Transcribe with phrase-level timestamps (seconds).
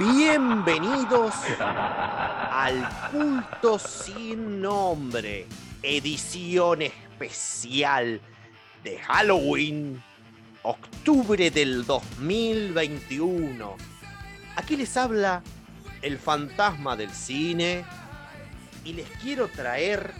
[0.00, 5.46] Bienvenidos al culto sin nombre,
[5.82, 8.18] edición especial
[8.82, 10.02] de Halloween,
[10.62, 13.76] octubre del 2021.
[14.56, 15.42] Aquí les habla
[16.00, 17.84] el fantasma del cine
[18.86, 20.14] y les quiero traer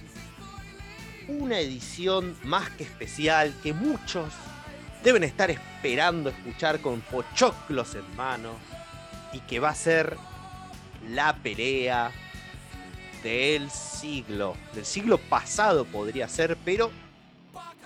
[1.27, 4.31] una edición más que especial que muchos
[5.03, 8.80] deben estar esperando escuchar con pochoclos en mano
[9.33, 10.17] y que va a ser
[11.09, 12.11] la pelea
[13.23, 16.91] del siglo, del siglo pasado podría ser, pero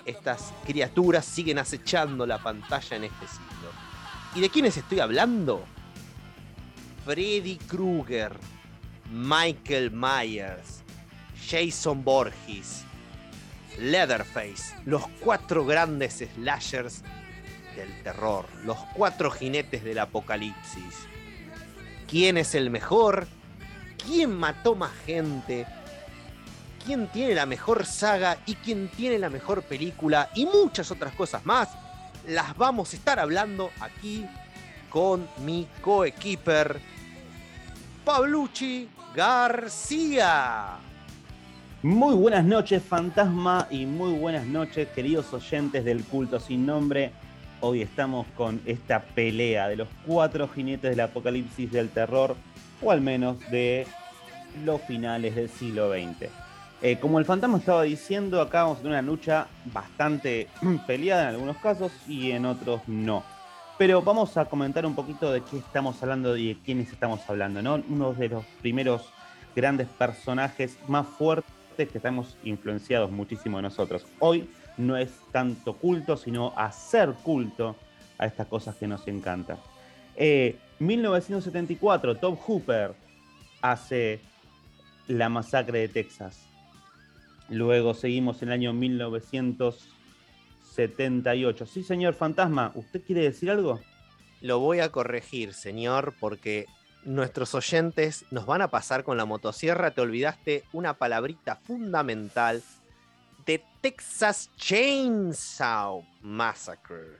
[0.05, 3.71] estas criaturas siguen acechando la pantalla en este siglo.
[4.35, 5.65] ¿Y de quiénes estoy hablando?
[7.05, 8.33] Freddy Krueger,
[9.11, 10.83] Michael Myers,
[11.49, 12.85] Jason Borges,
[13.79, 17.03] Leatherface, los cuatro grandes slashers
[17.77, 21.09] del terror, los cuatro jinetes del apocalipsis.
[22.09, 23.27] ¿Quién es el mejor?
[24.05, 25.67] ¿Quién mató más gente?
[26.85, 30.31] ¿Quién tiene la mejor saga y quién tiene la mejor película?
[30.35, 31.71] Y muchas otras cosas más.
[32.29, 34.27] Las vamos a estar hablando aquí
[34.91, 36.81] con mi coequiper,
[38.05, 40.77] Pablucci García.
[41.83, 47.13] Muy buenas noches, fantasma, y muy buenas noches, queridos oyentes del culto sin nombre.
[47.67, 52.37] Hoy estamos con esta pelea de los cuatro jinetes del apocalipsis del terror,
[52.83, 53.87] o al menos de
[54.67, 56.29] los finales del siglo XX.
[56.83, 60.49] Eh, como el fantasma estaba diciendo, acá vamos a una lucha bastante
[60.87, 63.25] peleada en algunos casos y en otros no.
[63.79, 67.63] Pero vamos a comentar un poquito de qué estamos hablando y de quiénes estamos hablando,
[67.63, 67.83] ¿no?
[67.89, 69.09] Uno de los primeros
[69.57, 74.05] grandes personajes más fuertes que estamos influenciados muchísimo de nosotros.
[74.19, 77.75] Hoy no es tanto culto, sino hacer culto
[78.19, 79.59] a estas cosas que nos encantan.
[80.79, 82.95] 1974, eh, Tom Hooper
[83.61, 84.21] hace
[85.09, 86.47] la masacre de Texas.
[87.49, 91.67] Luego seguimos en el año 1978.
[91.67, 93.81] Sí, señor Fantasma, ¿usted quiere decir algo?
[94.41, 96.67] Lo voy a corregir, señor, porque
[97.05, 99.93] nuestros oyentes nos van a pasar con la motosierra.
[99.93, 102.63] Te olvidaste una palabrita fundamental
[103.47, 107.19] de Texas Chainsaw Massacre.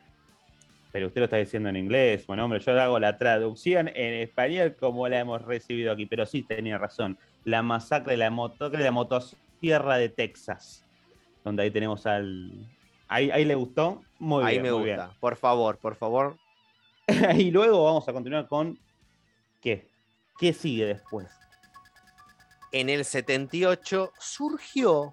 [0.93, 2.27] Pero usted lo está diciendo en inglés.
[2.27, 6.07] Bueno, hombre, yo hago la traducción en español como la hemos recibido aquí.
[6.07, 7.19] Pero sí tenía razón.
[7.45, 10.85] La masacre de la, de la motosierra de Texas.
[11.43, 12.53] Donde ahí tenemos al.
[13.09, 14.03] Ahí, le gustó.
[14.19, 14.67] Muy ahí bien.
[14.67, 15.17] Ahí me gusta.
[15.19, 16.37] Por favor, por favor.
[17.39, 18.79] y luego vamos a continuar con
[19.61, 19.89] ¿Qué?
[20.39, 21.27] ¿Qué sigue después?
[22.71, 25.13] En el 78 surgió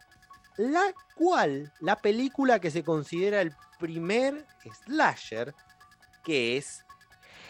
[0.57, 4.45] la cual, la película que se considera el primer
[4.85, 5.53] slasher,
[6.23, 6.85] que es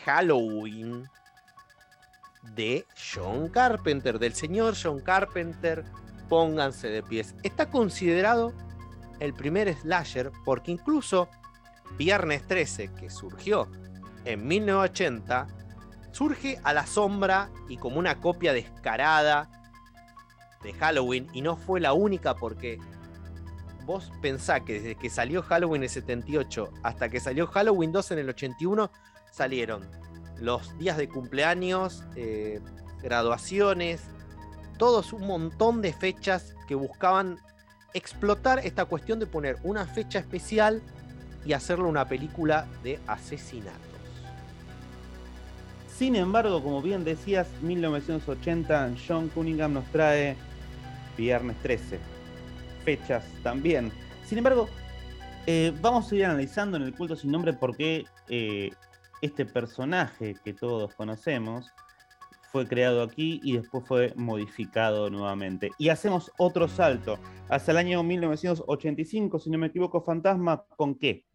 [0.06, 1.08] Halloween
[2.56, 5.84] de John Carpenter, del señor John Carpenter.
[6.30, 7.36] Pónganse de pies.
[7.44, 8.54] Está considerado
[9.20, 11.30] el primer slasher porque incluso
[11.98, 13.68] Viernes 13, que surgió
[14.24, 15.48] en 1980,
[16.12, 19.50] surge a la sombra y como una copia descarada
[20.64, 22.80] de Halloween y no fue la única porque
[23.86, 28.12] vos pensá que desde que salió Halloween en el 78 hasta que salió Halloween 2
[28.12, 28.92] en el 81
[29.32, 29.90] salieron
[30.40, 32.60] los días de cumpleaños, eh,
[33.02, 34.02] graduaciones,
[34.78, 37.38] todos un montón de fechas que buscaban
[37.94, 40.82] explotar esta cuestión de poner una fecha especial
[41.46, 43.80] y hacerlo una película de asesinato.
[45.96, 50.36] Sin embargo, como bien decías, 1980 John Cunningham nos trae
[51.18, 52.00] Viernes 13.
[52.84, 53.92] Fechas también.
[54.26, 54.68] Sin embargo,
[55.46, 58.72] eh, vamos a ir analizando en el culto sin nombre por qué eh,
[59.22, 61.68] este personaje que todos conocemos
[62.52, 65.72] fue creado aquí y después fue modificado nuevamente.
[65.78, 67.18] Y hacemos otro salto
[67.50, 71.26] hasta el año 1985, si no me equivoco, Fantasma, ¿con qué?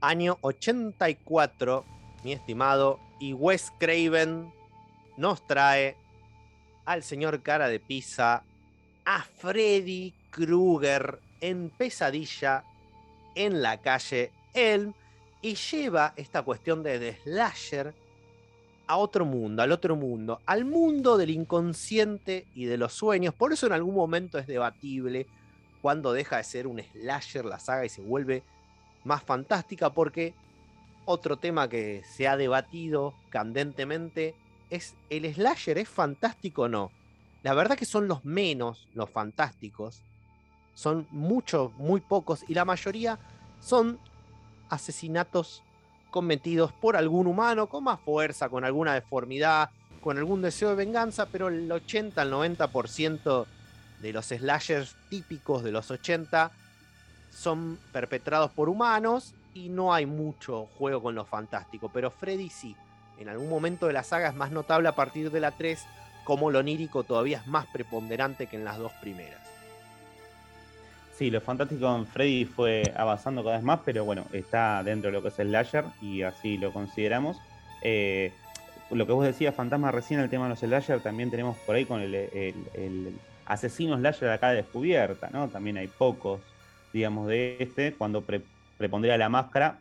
[0.00, 1.84] año 84,
[2.24, 4.52] mi estimado, y Wes Craven
[5.16, 5.96] nos trae
[6.88, 8.42] al señor cara de pizza,
[9.04, 12.64] a Freddy Krueger en pesadilla
[13.34, 14.94] en la calle Elm
[15.42, 17.92] y lleva esta cuestión de slasher
[18.86, 23.34] a otro mundo, al otro mundo, al mundo del inconsciente y de los sueños.
[23.34, 25.26] Por eso en algún momento es debatible
[25.82, 28.42] cuando deja de ser un slasher la saga y se vuelve
[29.04, 30.32] más fantástica porque
[31.04, 34.34] otro tema que se ha debatido candentemente
[34.70, 36.90] es el slasher es fantástico o no.
[37.42, 40.02] La verdad que son los menos los fantásticos.
[40.74, 43.18] Son muchos, muy pocos y la mayoría
[43.60, 43.98] son
[44.68, 45.62] asesinatos
[46.10, 49.70] cometidos por algún humano con más fuerza, con alguna deformidad,
[50.00, 53.46] con algún deseo de venganza, pero el 80 al 90%
[54.00, 56.52] de los slashers típicos de los 80
[57.30, 62.76] son perpetrados por humanos y no hay mucho juego con lo fantástico, pero Freddy sí.
[63.18, 65.84] En algún momento de la saga es más notable a partir de la 3,
[66.24, 69.40] como lo onírico todavía es más preponderante que en las dos primeras.
[71.18, 75.16] Sí, lo fantástico en Freddy fue avanzando cada vez más, pero bueno, está dentro de
[75.16, 77.40] lo que es el slasher y así lo consideramos.
[77.82, 78.32] Eh,
[78.90, 81.84] lo que vos decías, Fantasma, recién el tema de los slasher, también tenemos por ahí
[81.84, 85.48] con el, asesino slasher acá descubierta, ¿no?
[85.48, 86.40] También hay pocos,
[86.92, 87.94] digamos, de este.
[87.94, 88.22] Cuando
[88.76, 89.78] prepondría la máscara,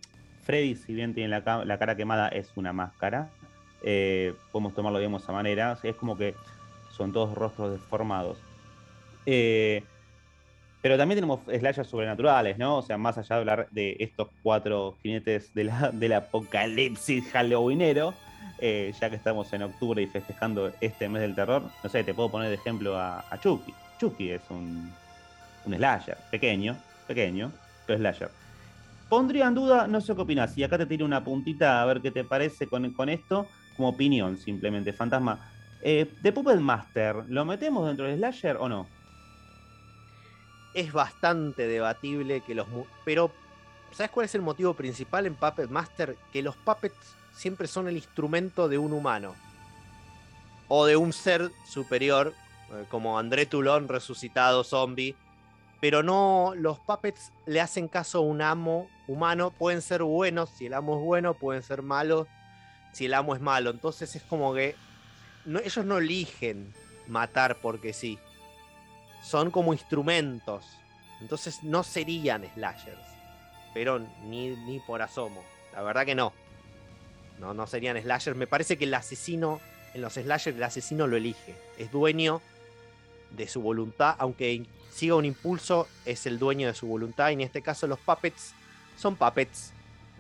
[0.47, 3.29] Freddy, si bien tiene la, cara quemada, es una máscara.
[3.83, 5.77] Eh, podemos tomarlo, de esa manera.
[5.83, 6.35] es como que
[6.89, 8.37] son todos rostros deformados.
[9.25, 9.83] Eh,
[10.81, 12.77] pero también tenemos slashers sobrenaturales, ¿no?
[12.77, 18.13] O sea, más allá de hablar de estos cuatro jinetes de del apocalipsis halloweenero,
[18.59, 22.13] eh, ya que estamos en octubre y festejando este mes del terror, no sé, te
[22.13, 23.73] puedo poner de ejemplo a, Chucky.
[23.99, 24.93] Chucky es un,
[25.65, 27.51] un slasher, pequeño, pequeño,
[27.85, 28.46] pero slasher.
[29.09, 32.01] Pondría en duda, no sé qué opinas, y acá te tiro una puntita a ver
[32.01, 35.51] qué te parece con, con esto, como opinión simplemente, fantasma.
[35.81, 38.87] Eh, ¿The Puppet Master, ¿lo metemos dentro del slasher o no?
[40.73, 42.67] Es bastante debatible que los...
[43.05, 43.31] Pero,
[43.91, 46.17] ¿sabes cuál es el motivo principal en Puppet Master?
[46.33, 49.35] Que los puppets siempre son el instrumento de un humano.
[50.67, 52.33] O de un ser superior,
[52.71, 55.15] eh, como André Toulon resucitado zombie
[55.79, 60.65] pero no, los puppets le hacen caso a un amo humano, pueden ser buenos, si
[60.65, 62.27] el amo es bueno, pueden ser malos,
[62.93, 64.75] si el amo es malo, entonces es como que
[65.63, 66.73] ellos no eligen
[67.07, 68.17] matar porque sí,
[69.21, 70.65] son como instrumentos,
[71.21, 73.05] entonces no serían slashers,
[73.73, 75.43] pero ni, ni por asomo,
[75.73, 76.33] la verdad que no,
[77.39, 79.61] no, no serían slashers, me parece que el asesino,
[79.93, 82.41] en los slashers el asesino lo elige, es dueño
[83.31, 87.29] de su voluntad, aunque siga un impulso, es el dueño de su voluntad.
[87.29, 88.53] Y en este caso los puppets
[88.97, 89.71] son puppets,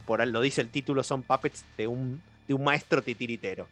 [0.05, 3.67] por lo dice el título, son puppets de un, de un maestro titiritero.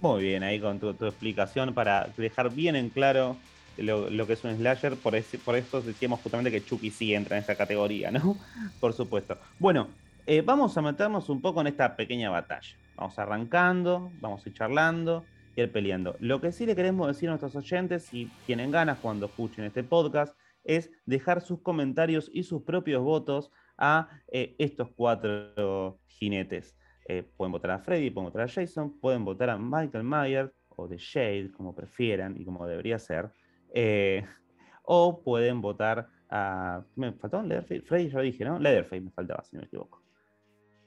[0.00, 3.36] Muy bien, ahí con tu, explicación para dejar bien en claro
[3.76, 4.96] lo, que es un slasher.
[4.96, 8.36] Por, por eso decíamos justamente que Chucky sí entra en esa categoría, ¿no?
[8.80, 9.36] por supuesto.
[9.58, 9.88] Bueno,
[10.26, 12.68] eh, vamos a meternos un poco en esta pequeña batalla.
[12.96, 15.24] Vamos arrancando, vamos a ir charlando
[15.62, 16.16] ir peleando.
[16.20, 19.82] Lo que sí le queremos decir a nuestros oyentes, si tienen ganas cuando escuchen este
[19.84, 26.76] podcast, es dejar sus comentarios y sus propios votos a eh, estos cuatro jinetes.
[27.06, 30.88] Eh, pueden votar a Freddy, pueden votar a Jason, pueden votar a Michael Myers o
[30.88, 33.30] The Shade, como prefieran y como debería ser.
[33.72, 34.24] Eh,
[34.82, 36.84] o pueden votar a.
[36.96, 37.82] ¿Me faltó Leatherface?
[37.82, 38.58] Freddy ya lo dije, ¿no?
[38.58, 40.02] Leatherface me faltaba, si no me equivoco.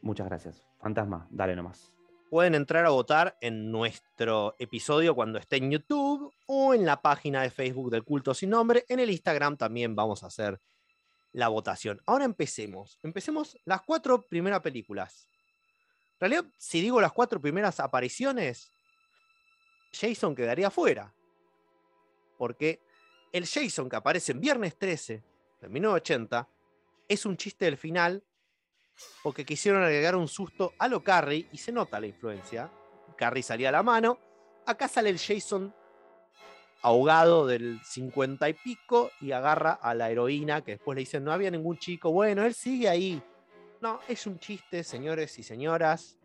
[0.01, 0.65] Muchas gracias.
[0.79, 2.00] Fantasma, dale nomás
[2.31, 7.42] pueden entrar a votar en nuestro episodio cuando esté en YouTube o en la página
[7.42, 8.86] de Facebook del culto sin nombre.
[8.88, 10.62] En el Instagram también vamos a hacer
[11.33, 12.01] la votación.
[12.06, 12.98] Ahora empecemos.
[13.04, 15.28] Empecemos las cuatro primeras películas.
[16.13, 18.72] En realidad, si digo las cuatro primeras apariciones,
[19.92, 21.13] Jason quedaría fuera.
[22.38, 22.80] Porque
[23.33, 25.22] el Jason que aparece en Viernes 13
[25.60, 26.48] de 1980
[27.10, 28.23] es un chiste del final
[29.23, 32.71] porque quisieron agregar un susto a lo Carrie y se nota la influencia.
[33.17, 34.17] Carrie salía a la mano.
[34.65, 35.73] Acá sale el Jason
[36.81, 41.31] ahogado del 50 y pico y agarra a la heroína que después le dicen no
[41.31, 42.11] había ningún chico.
[42.11, 43.21] Bueno, él sigue ahí.
[43.81, 46.17] No, es un chiste, señores y señoras,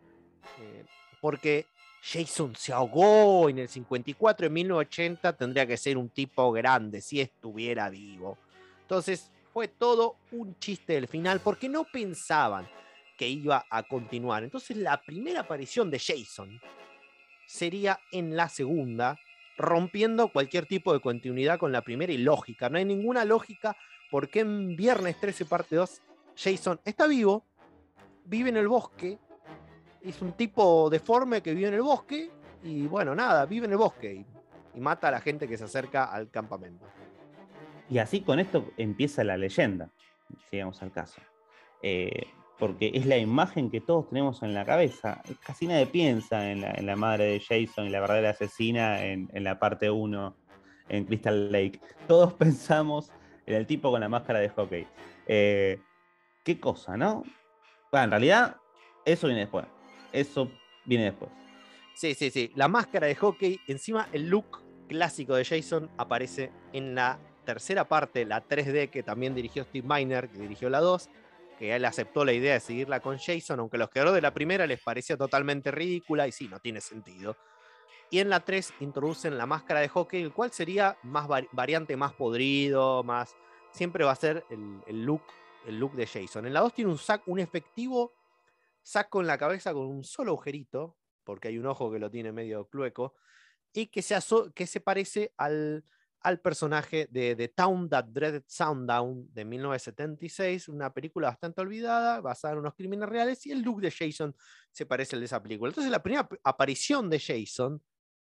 [0.59, 0.85] eh,
[1.19, 1.65] porque
[2.03, 7.19] Jason se ahogó en el 54, en 1980 tendría que ser un tipo grande si
[7.19, 8.37] estuviera vivo.
[8.81, 12.69] Entonces, fue todo un chiste del final porque no pensaban
[13.17, 14.43] que iba a continuar.
[14.43, 16.61] Entonces la primera aparición de Jason
[17.47, 19.17] sería en la segunda,
[19.57, 22.69] rompiendo cualquier tipo de continuidad con la primera y lógica.
[22.69, 23.75] No hay ninguna lógica
[24.11, 26.01] porque en Viernes 13 parte 2
[26.35, 27.43] Jason está vivo,
[28.25, 29.17] vive en el bosque,
[30.03, 32.29] es un tipo deforme que vive en el bosque
[32.61, 34.25] y bueno, nada, vive en el bosque y,
[34.77, 36.85] y mata a la gente que se acerca al campamento.
[37.89, 39.91] Y así con esto empieza la leyenda,
[40.51, 41.21] llegamos al caso.
[41.81, 42.27] Eh,
[42.57, 45.21] porque es la imagen que todos tenemos en la cabeza.
[45.45, 49.91] Casi nadie piensa en la, madre de Jason y la verdadera asesina en, la parte
[49.91, 50.35] 1
[50.89, 51.79] en Crystal Lake.
[52.07, 53.11] Todos pensamos
[53.45, 54.87] en el tipo con la máscara de hockey.
[55.27, 55.79] Eh,
[56.43, 57.23] qué cosa, ¿no?
[57.91, 58.57] Bueno, en realidad,
[59.05, 59.65] eso viene después.
[60.11, 60.51] Eso
[60.85, 61.31] viene después.
[61.93, 62.51] Sí, sí, sí.
[62.55, 68.25] La máscara de hockey, encima el look clásico de Jason aparece en la tercera parte,
[68.25, 71.09] la 3D, que también dirigió Steve Miner, que dirigió la 2,
[71.57, 74.67] que él aceptó la idea de seguirla con Jason, aunque los creadores de la primera
[74.67, 77.37] les parecía totalmente ridícula y sí, no tiene sentido.
[78.09, 82.11] Y en la 3 introducen la máscara de hockey, el cual sería más variante más
[82.11, 83.33] podrido, más.
[83.71, 85.23] Siempre va a ser el, look,
[85.65, 86.47] el look de Jason.
[86.47, 88.11] En la 2 tiene un sac, un efectivo
[88.81, 92.33] saco en la cabeza con un solo agujerito, porque hay un ojo que lo tiene
[92.33, 93.15] medio clueco,
[93.71, 94.17] y que se,
[94.53, 95.85] que se parece al,
[96.21, 102.53] al personaje de The Town That Dreaded Sundown de 1976, una película bastante olvidada, basada
[102.53, 104.35] en unos crímenes reales, y el look de Jason
[104.71, 105.69] se parece al de esa película.
[105.69, 107.81] Entonces la primera aparición de Jason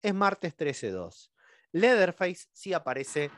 [0.02, 1.32] es martes 13-2.
[1.74, 3.32] Leatherface sí aparece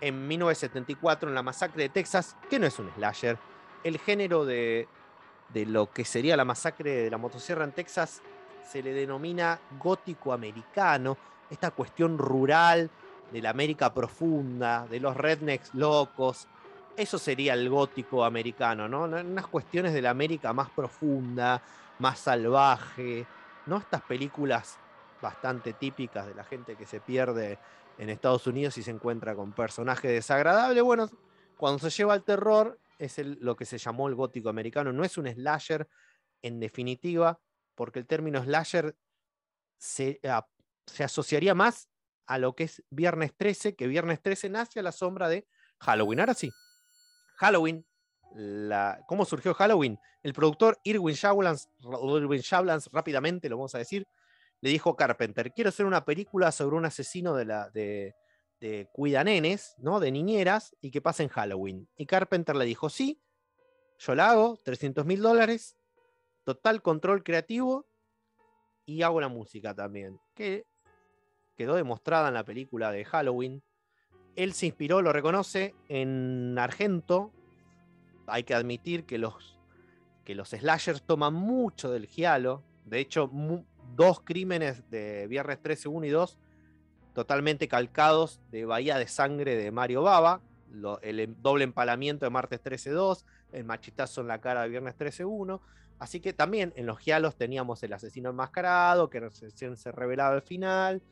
[0.00, 3.38] en 1974 en la masacre de Texas, que no es un slasher.
[3.84, 4.88] El género de,
[5.52, 8.22] de lo que sería la masacre de la motosierra en Texas
[8.70, 11.18] se le denomina gótico americano,
[11.50, 12.90] esta cuestión rural
[13.32, 16.48] de la América profunda, de los rednecks locos.
[16.96, 19.04] Eso sería el gótico americano, ¿no?
[19.04, 21.62] Unas cuestiones de la América más profunda,
[21.98, 23.26] más salvaje,
[23.66, 23.78] ¿no?
[23.78, 24.78] Estas películas
[25.22, 27.58] bastante típicas de la gente que se pierde
[27.98, 30.82] en Estados Unidos y se encuentra con personajes desagradables.
[30.82, 31.10] Bueno,
[31.56, 34.92] cuando se lleva al terror es lo que se llamó el gótico americano.
[34.92, 35.86] No es un slasher
[36.42, 37.38] en definitiva,
[37.74, 38.96] porque el término slasher
[39.78, 40.20] se
[40.98, 41.89] asociaría más
[42.30, 45.48] a lo que es Viernes 13, que Viernes 13 nace a la sombra de
[45.80, 46.20] Halloween.
[46.20, 46.52] Ahora sí,
[47.38, 47.84] Halloween,
[48.36, 49.98] la, ¿cómo surgió Halloween?
[50.22, 52.40] El productor Irwin Shawlans, Irwin
[52.92, 54.06] rápidamente lo vamos a decir,
[54.60, 58.14] le dijo a Carpenter, quiero hacer una película sobre un asesino de, la, de,
[58.60, 59.98] de cuidanenes, ¿no?
[59.98, 61.88] de niñeras, y que pasa en Halloween.
[61.96, 63.20] Y Carpenter le dijo, sí,
[63.98, 65.76] yo la hago, 300 mil dólares,
[66.44, 67.88] total control creativo,
[68.86, 70.20] y hago la música también.
[70.32, 70.69] Que
[71.56, 73.62] quedó demostrada en la película de Halloween.
[74.36, 77.32] Él se inspiró, lo reconoce, en Argento.
[78.26, 79.58] Hay que admitir que los,
[80.24, 82.62] que los slashers toman mucho del giallo.
[82.84, 83.30] De hecho,
[83.94, 86.38] dos crímenes de Viernes 13, 1 y 2,
[87.12, 90.40] totalmente calcados de Bahía de Sangre de Mario Baba.
[91.02, 94.96] el em, doble empalamiento de Martes 13, 2, el machitazo en la cara de Viernes
[94.96, 95.60] 13, 1.
[95.98, 101.02] Así que también en los gialos teníamos el asesino enmascarado, que se revelaba al final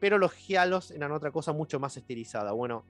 [0.00, 2.52] pero los giallos eran otra cosa mucho más estilizada.
[2.52, 2.84] Bueno,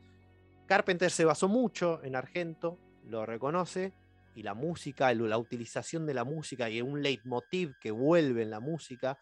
[0.67, 3.93] Carpenter se basó mucho en Argento, lo reconoce,
[4.35, 8.61] y la música, la utilización de la música y un leitmotiv que vuelve en la
[8.61, 9.19] música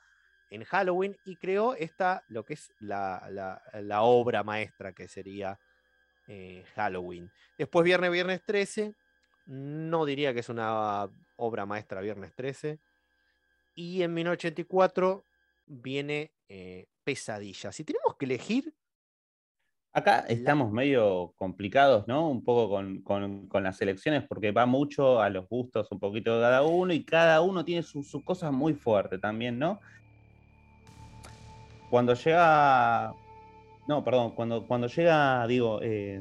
[0.50, 3.59] en Halloween y creó esta, lo que es la,
[4.02, 5.59] obra maestra que sería
[6.26, 7.30] eh, Halloween.
[7.57, 8.95] Después Viernes, Viernes 13,
[9.47, 12.78] no diría que es una obra maestra Viernes 13.
[13.75, 15.25] Y en 1984
[15.66, 17.72] viene eh, Pesadilla.
[17.72, 18.74] Si tenemos que elegir.
[19.94, 22.28] Acá estamos medio complicados, ¿no?
[22.28, 22.68] Un poco
[23.02, 27.04] con, las elecciones, porque va mucho a los gustos un poquito de cada uno y
[27.04, 29.80] cada uno tiene sus su cosas muy fuertes también, ¿no?
[31.88, 33.14] Cuando llega.
[33.86, 36.20] No, perdón, cuando, cuando llega, digo, eh,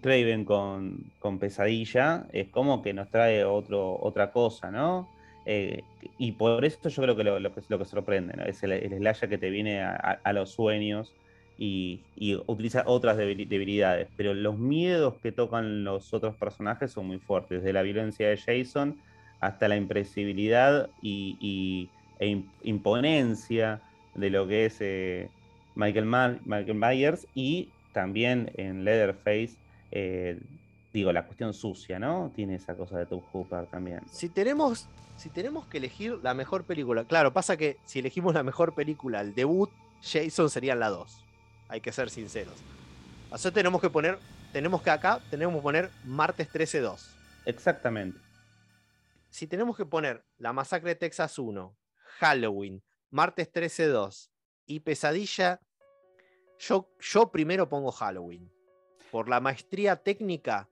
[0.00, 5.10] Craven con, con, Pesadilla, es como que nos trae otro, otra cosa, ¿no?
[5.50, 5.82] Eh,
[6.18, 9.30] y por eso yo creo que lo, que, lo que sorprende es el, el, slasher
[9.30, 11.14] que te viene a, los sueños
[11.56, 12.00] y,
[12.46, 14.08] utiliza otras debilidades.
[14.14, 18.36] Pero los miedos que tocan los otros personajes son muy fuertes, desde la violencia de
[18.36, 18.98] Jason
[19.40, 21.88] hasta la impresibilidad y,
[22.18, 23.80] e imponencia
[24.14, 25.30] de lo que es eh,
[25.76, 26.04] Michael,
[26.44, 29.56] Michael Myers y también en Leatherface.
[29.92, 30.38] Eh,
[30.98, 32.30] digo, la cuestión sucia, ¿no?
[32.34, 34.00] Tiene esa cosa de Tom Hooper también.
[34.10, 34.88] Si tenemos
[35.18, 39.20] si tenemos que elegir la mejor película, claro, pasa que si elegimos la mejor película,
[39.20, 39.68] el debut,
[40.00, 41.24] Jason sería la 2.
[41.68, 42.54] Hay que ser sinceros.
[43.32, 44.18] Así tenemos que poner,
[44.52, 47.00] tenemos que acá, tenemos que poner martes 13-2.
[47.46, 48.20] Exactamente.
[49.28, 51.76] Si tenemos que poner La Masacre de Texas 1,
[52.20, 54.30] Halloween, martes 13-2
[54.66, 55.60] y Pesadilla,
[56.60, 58.52] yo, yo primero pongo Halloween.
[59.10, 60.68] Por la maestría técnica,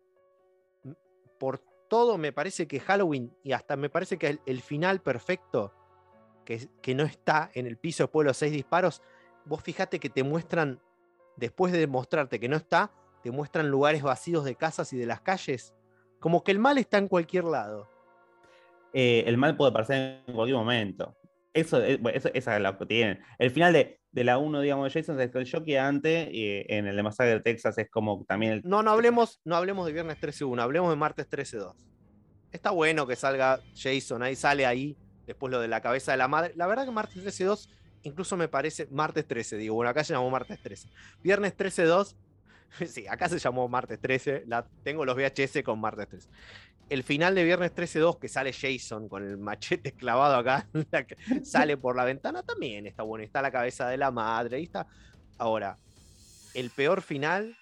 [1.39, 5.73] por todo me parece que Halloween y hasta me parece que el, final perfecto,
[6.45, 9.03] que, no está en el piso después de los seis disparos,
[9.45, 10.81] vos fíjate que te muestran,
[11.37, 12.91] después de demostrarte que no está,
[13.23, 15.75] te muestran lugares vacíos de casas y de las calles.
[16.21, 17.89] Como que el mal está en cualquier lado.
[18.93, 21.15] Eh, el mal puede aparecer en cualquier momento.
[21.57, 23.21] Eso, eh, eso, esa es la que tienen.
[23.39, 26.87] El final de, de la 1, digamos, de Jason es el shock antes, y en
[26.87, 28.63] el de Masacre de Texas es como también el...
[28.65, 31.75] No, no hablemos, no hablemos de Viernes 13-1, hablemos de Martes 13-2.
[32.53, 34.97] Está bueno que salga Jason, ahí sale ahí,
[35.27, 36.53] después lo de la cabeza de la madre.
[36.57, 37.69] La verdad que Martes 13-2
[38.07, 40.89] incluso me parece Martes 13, digo, bueno, acá se llamó Martes 13.
[41.23, 42.15] Viernes 13-2,
[42.87, 46.29] sí, acá se llamó Martes 13, la, tengo los VHS con Martes 13.
[46.89, 50.69] El final de Viernes 13-2, que sale Jason con el machete clavado acá,
[51.43, 53.25] sale por la ventana, también está bueno.
[53.25, 54.87] Está la cabeza de la madre, ahí está.
[55.39, 55.79] Ahora,
[56.55, 57.57] el peor final,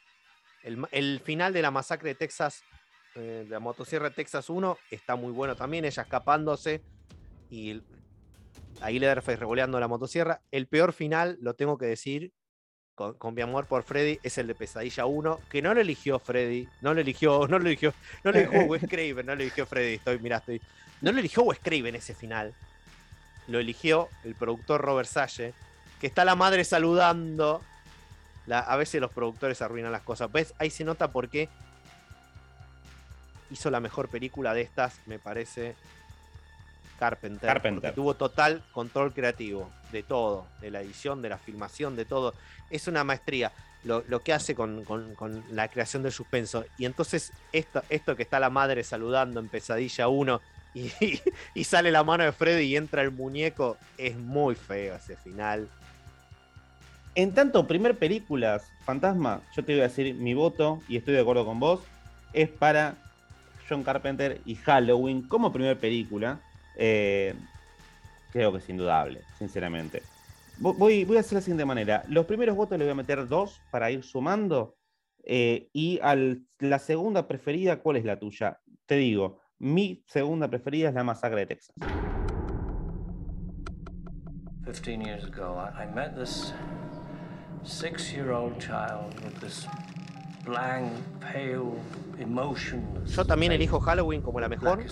[0.63, 2.63] el, final de la masacre de Texas,
[3.15, 6.83] eh, de la motosierra Texas 1, está muy bueno también, ella escapándose
[7.51, 7.83] y
[8.81, 10.43] ahí Leatherface revoleando la motosierra.
[10.51, 12.33] El peor final, lo tengo que decir,
[12.95, 16.69] con, mi amor por Freddy es el de Pesadilla 1, que no lo eligió Freddy,
[16.81, 19.95] no lo eligió, no lo eligió, no lo eligió Wes Craven, no lo eligió Freddy,
[19.95, 20.61] estoy, mirá, estoy.
[21.01, 22.55] No lo eligió Wes Craven ese final.
[23.49, 25.53] Lo eligió el productor Robert Sage,
[26.01, 27.63] que está la madre saludando.
[28.49, 30.33] a veces los productores arruinan las cosas.
[30.33, 30.55] ¿Ves?
[30.59, 31.49] Ahí se nota por qué
[33.51, 35.75] hizo la mejor película de estas, me parece,
[36.99, 37.49] Carpenter.
[37.49, 37.95] Carpenter.
[37.95, 42.35] Tuvo total control creativo de todo, de la edición, de la filmación, de todo.
[42.71, 43.53] Es una maestría
[43.85, 44.85] lo, que hace con,
[45.51, 46.65] la creación del suspenso.
[46.79, 50.41] Y entonces esto, esto que está la madre saludando en Pesadilla 1
[50.75, 50.91] y,
[51.55, 55.69] y, sale la mano de Freddy y entra el muñeco, es muy feo ese final.
[57.15, 61.21] En tanto, primer películas, Fantasma, yo te voy a decir mi voto, y estoy de
[61.21, 61.81] acuerdo con vos,
[62.33, 62.97] es para
[63.69, 66.41] John Carpenter y Halloween como primer película.
[66.77, 67.35] Eh,
[68.33, 70.03] creo que es indudable, sinceramente.
[70.59, 72.05] Voy, a hacer la siguiente manera.
[72.09, 74.77] Los primeros votos les voy a meter dos para ir sumando.
[75.25, 78.61] Eh, y al, la segunda preferida, ¿cuál es la tuya?
[78.87, 81.75] Te digo, mi segunda preferida es la masacre de Texas.
[84.65, 86.53] 15 years ago, I met this
[87.65, 89.67] six-year-old child with this
[93.07, 94.85] Yo también elijo Halloween como la mejor.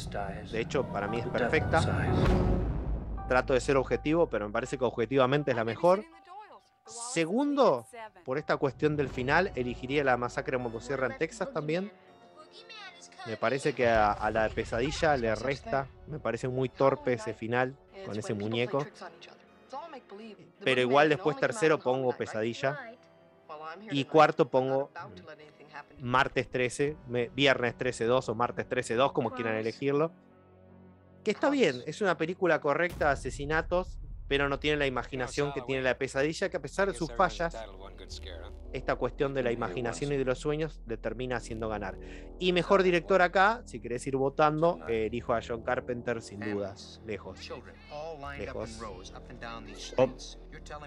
[0.50, 1.80] De hecho, para mí es perfecta.
[3.28, 6.04] Trato de ser objetivo, pero me parece que objetivamente es la mejor.
[6.87, 7.87] Segundo,
[8.25, 11.92] por esta cuestión del final, elegiría la masacre de motosierra en Texas también.
[13.26, 15.87] Me parece que a, la pesadilla le resta.
[16.09, 18.84] Me parece muy torpe ese final con ese muñeco.
[20.65, 22.93] Pero igual después tercero pongo pesadilla.
[23.91, 24.91] Y cuarto pongo
[26.00, 26.97] martes 13,
[27.35, 30.13] viernes 13-2 o martes 13-2, como quieran elegirlo.
[31.25, 33.99] Que está bien, es una película correcta de asesinatos,
[34.32, 37.54] pero no tiene la imaginación que tiene la pesadilla, que a pesar de sus fallas,
[38.73, 41.99] esta cuestión de la imaginación y de los sueños le termina haciendo ganar.
[42.38, 47.02] Y mejor director acá, si querés ir votando, eh, elijo a John Carpenter sin dudas,
[47.04, 47.47] lejos.
[48.38, 48.80] lejos.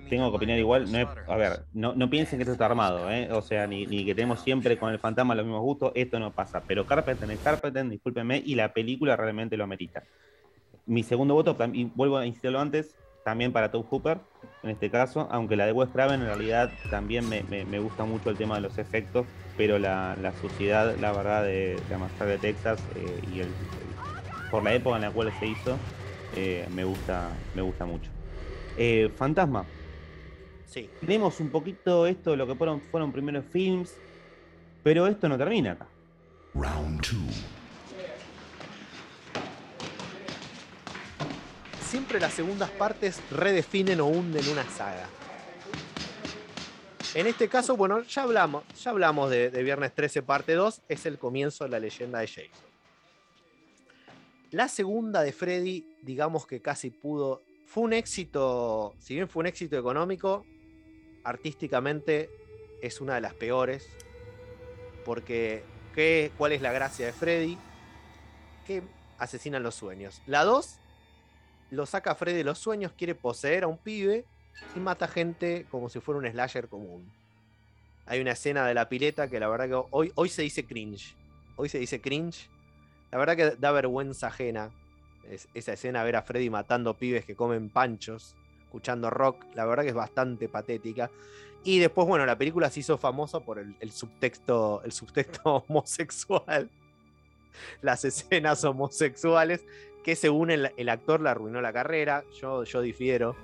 [0.10, 3.31] tengo que opinar igual, no a ver, no, no, piensen que esto está armado, ¿eh?
[3.31, 6.31] o sea, ni, ni, que tenemos siempre con el fantasma los mismos gustos, esto no
[6.31, 10.01] pasa, pero Carpenter es Carpenter, discúlpenme, y la película realmente lo amerita.
[10.88, 14.19] Mi segundo voto, y vuelvo a insistirlo antes, también para Tom Hooper,
[14.61, 18.38] en este caso, aunque la de Wes Craven en realidad también me, gusta mucho el
[18.38, 19.25] tema de los efectos,
[19.57, 23.47] pero la, la suciedad, la verdad, de, la masacre de Texas eh, y el,
[24.51, 25.75] por la época en la cual se hizo,
[26.35, 28.11] eh, me, gusta, me gusta mucho.
[28.77, 29.65] Eh, Fantasma.
[30.67, 30.88] Sí.
[30.99, 33.97] Tenemos un poquito esto de lo que fueron, fueron primeros films,
[34.83, 35.88] pero esto no termina acá.
[36.53, 37.55] Round 2.
[41.86, 45.08] Siempre las segundas partes redefinen o hunden una saga.
[47.13, 51.17] En este caso, bueno, ya hablamos, ya hablamos de, Viernes 13 parte 2, es el
[51.17, 52.65] comienzo de la leyenda de Jason.
[54.52, 59.48] La segunda de Freddy, digamos que casi pudo, fue un éxito, si bien fue un
[59.48, 60.45] éxito económico,
[61.24, 62.30] artísticamente
[62.82, 63.88] es una de las peores,
[65.06, 67.58] porque ¿qué, ¿cuál es la gracia de Freddy?
[68.67, 68.82] Que
[69.19, 70.21] asesinan los sueños.
[70.26, 70.80] La 2
[71.75, 74.25] lo saca Freddy de los sueños, quiere poseer a un pibe
[74.75, 77.11] y mata gente como si fuera un slasher común.
[78.05, 81.15] Hay una escena de la pileta que la verdad que hoy, hoy se dice cringe.
[81.55, 82.49] Hoy se dice cringe.
[83.11, 84.71] La verdad que da vergüenza ajena
[85.53, 89.43] esa escena ver a Freddy matando pibes que comen panchos, escuchando rock.
[89.55, 91.09] La verdad que es bastante patética.
[91.63, 96.69] Y después, bueno, la película se hizo famosa por el, subtexto, el subtexto homosexual.
[97.81, 99.65] Las escenas homosexuales
[100.06, 102.24] que según el, el, actor le arruinó la carrera.
[102.39, 103.36] Yo, yo difiero.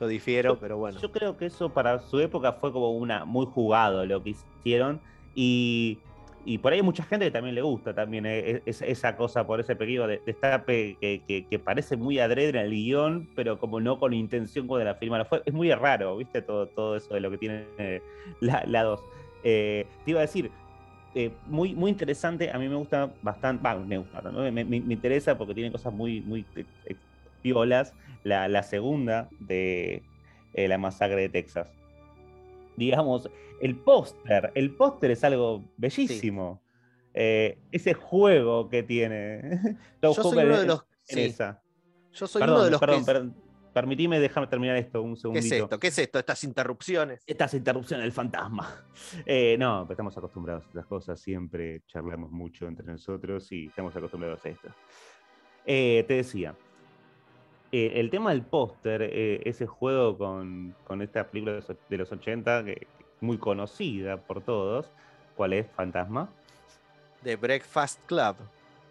[0.00, 0.98] Yo difiero, pero bueno.
[0.98, 5.00] Yo creo que eso para su época fue como una muy jugado lo que hicieron.
[5.36, 6.00] Y,
[6.44, 9.60] y por ahí hay mucha gente que también le gusta también eh, esa cosa por
[9.60, 14.00] ese pequeño de, destape que, que, parece muy adrede en el guion, pero como no
[14.00, 15.24] con intención cuando la firma.
[15.24, 16.42] Fue, es muy raro, ¿viste?
[16.42, 18.02] Todo, todo eso de lo que tiene eh,
[18.40, 19.00] la 2.
[19.44, 20.50] Eh, te iba a decir,
[21.14, 22.50] eh, muy, muy interesante.
[22.50, 26.96] A mí me gusta bastante, me gusta, me, interesa porque tiene cosas muy, muy eh,
[27.42, 27.94] violas.
[28.24, 30.02] La, segunda de
[30.54, 31.68] eh, la masacre de Texas.
[32.76, 33.28] Digamos,
[33.60, 36.60] el póster, el póster es algo bellísimo.
[37.14, 39.76] Eh, ese juego que tiene.
[40.02, 40.84] Yo soy uno de los.
[42.12, 43.34] Yo soy uno de los perdón, perdón,
[43.72, 45.48] permitime dejarme terminar esto un segundito.
[45.48, 45.80] ¿Qué es esto?
[45.80, 46.18] ¿Qué es esto?
[46.18, 47.22] Estas interrupciones.
[47.26, 48.84] Estas interrupciones del fantasma.
[49.26, 54.44] Eh, no, estamos acostumbrados a las cosas, siempre charlamos mucho entre nosotros y estamos acostumbrados
[54.44, 54.68] a esto.
[55.64, 56.54] Eh, te decía,
[57.70, 62.86] eh, el tema del póster, ese juego con, con, esta película de los 80, que,
[63.20, 64.90] muy conocida por todos,
[65.36, 65.66] ¿cuál es?
[65.72, 66.30] Fantasma.
[67.22, 68.36] The Breakfast Club.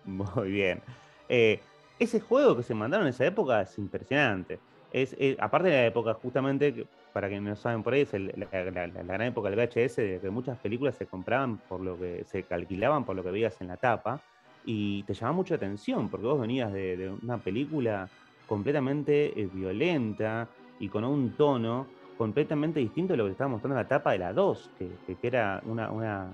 [0.05, 0.81] Muy bien.
[1.27, 4.59] ese juego que se mandaron en esa época es impresionante
[4.93, 8.47] es, eh, aparte de la época, justamente, para quienes no saben por ahí, es la,
[8.51, 13.05] gran época del VHS, de que muchas películas se compraban por lo que se calquilaban
[13.05, 14.19] por lo que veías en la tapa,
[14.65, 18.09] y te llamaba mucha atención, porque vos venías de, una película
[18.47, 20.47] completamente eh, violenta
[20.79, 24.19] y con un tono completamente distinto de lo que estaba mostrando en la tapa de
[24.19, 26.33] la 2, que, que, era una, una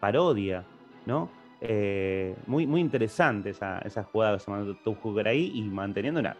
[0.00, 0.64] parodia,
[1.06, 1.28] ¿no?
[1.60, 6.36] Eh, muy, muy interesante esa, esa jugada que se Tom Hooker ahí y manteniendo una,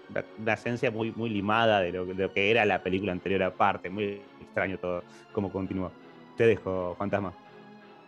[0.46, 3.90] esencia muy, muy limada de lo, que era la película anterior aparte.
[3.90, 5.02] Muy extraño todo
[5.32, 5.90] cómo continúa.
[6.36, 7.32] Te dejo, Fantasma.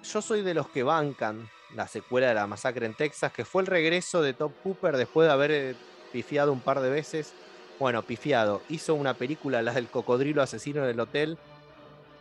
[0.03, 3.63] Yo soy de los que bancan la secuela de la masacre en Texas, que fue
[3.63, 5.75] el regreso de Top Cooper después de haber eh,
[6.13, 7.35] pifiado un par de veces.
[7.79, 8.63] Bueno, pifiado.
[8.69, 11.39] Hizo una película, la del cocodrilo asesino en el hotel.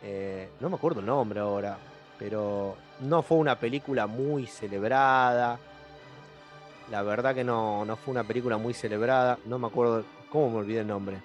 [0.02, 1.78] Eh, no me acuerdo el nombre ahora
[2.20, 5.58] pero no fue una película muy celebrada.
[6.90, 9.38] La verdad que no, no fue una película muy celebrada.
[9.46, 11.18] No me acuerdo cómo me olvidé el nombre.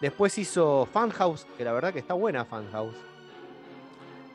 [0.00, 2.96] Después hizo Funhouse, que la verdad que está buena Funhouse.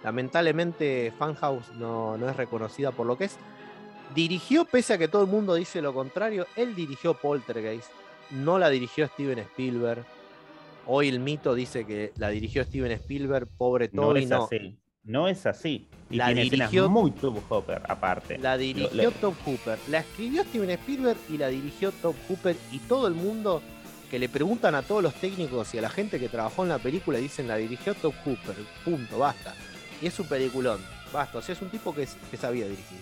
[0.04, 3.38] Lamentablemente Funhouse no, no es reconocida por lo que es.
[4.14, 7.90] Dirigió, pese a que todo el mundo dice lo contrario, él dirigió Poltergeist.
[8.32, 10.06] No la dirigió Steven Spielberg.
[10.86, 14.26] Hoy el mito dice que la dirigió Steven Spielberg, pobre Tony.
[14.26, 14.50] No,
[15.04, 15.88] no es así.
[16.10, 18.38] Y la dirigió muy Top Hooper, aparte.
[18.38, 19.78] La dirigió Top Hooper.
[19.90, 22.56] La escribió Steven Spielberg y la dirigió Top Hooper.
[22.72, 23.62] Y todo el mundo
[24.10, 26.78] que le preguntan a todos los técnicos y a la gente que trabajó en la
[26.78, 28.56] película dicen la dirigió Top Hooper.
[28.86, 29.56] Punto, basta.
[30.02, 30.80] Y es un peliculón.
[31.12, 31.40] Basta.
[31.40, 33.00] O sea, es un tipo que, que sabía dirigir.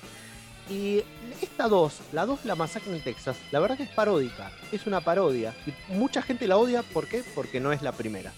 [0.70, 1.04] Y
[1.42, 4.52] esta dos, la dos La Masacre en Texas, la verdad que es paródica.
[4.72, 5.54] Es una parodia.
[5.68, 6.82] Y mucha gente la odia.
[6.82, 7.24] ¿Por qué?
[7.36, 8.32] Porque no es la primera.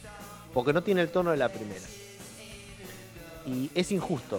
[0.54, 1.86] Porque no tiene el tono de la primera
[3.46, 4.38] y es injusto,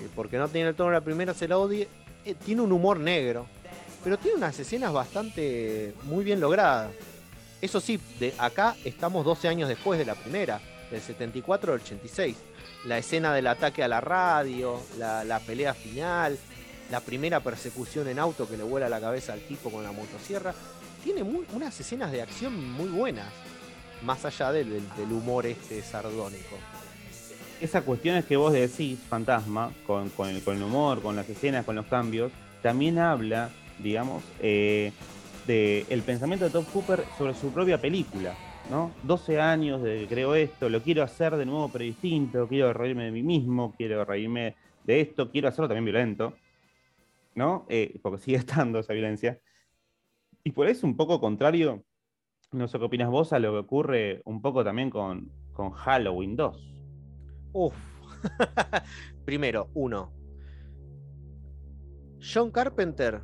[0.00, 1.88] eh, porque no tiene el tono de la primera, se la odie.
[2.24, 3.46] Eh, tiene un humor negro,
[4.02, 6.90] pero tiene unas escenas bastante muy bien logradas.
[7.60, 12.36] Eso sí, de acá estamos 12 años después de la primera, del 74 al 86.
[12.86, 16.38] La escena del ataque a la radio, la, pelea final,
[16.90, 20.54] la primera persecución en auto que le vuela la cabeza al tipo con la motosierra.
[21.04, 23.30] Tiene unas escenas de acción muy buenas,
[24.02, 26.56] más allá del humor este sardónico
[27.60, 32.32] esas cuestiones que vos decís, fantasma, con, el, humor, con las escenas, con los cambios,
[32.62, 34.92] también habla, digamos, eh,
[35.46, 38.34] del pensamiento de Top Cooper sobre su propia película.
[38.70, 38.92] ¿no?
[39.02, 43.10] 12 años de creo esto, lo quiero hacer de nuevo pero distinto, quiero reírme de
[43.10, 46.34] mí mismo, quiero reírme de esto, quiero hacerlo también violento,
[47.34, 47.66] ¿no?
[47.68, 49.40] Eh, porque sigue estando esa violencia.
[50.44, 51.82] Y por eso un poco contrario,
[52.52, 56.36] no sé qué opinas vos, a lo que ocurre un poco también con, con Halloween
[56.36, 56.79] 2.
[57.52, 57.74] Uf.
[59.24, 60.12] Primero, uno.
[62.20, 63.22] John Carpenter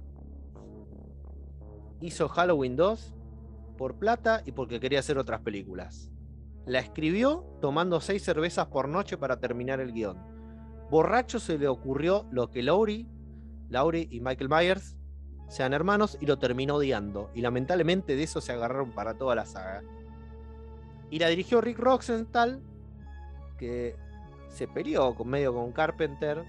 [2.00, 3.14] hizo Halloween 2
[3.76, 6.10] por plata y porque quería hacer otras películas.
[6.64, 10.18] La escribió tomando seis cervezas por noche para terminar el guion.
[10.90, 13.06] Borracho se le ocurrió lo que Laurie,
[13.68, 14.96] Laurie y Michael Myers
[15.48, 17.30] sean hermanos y lo terminó odiando.
[17.34, 19.82] Y lamentablemente de eso se agarraron para toda la saga.
[21.10, 22.62] Y la dirigió Rick Roxenthal,
[23.58, 23.96] que
[24.50, 26.44] se peleó con medio con Carpenter,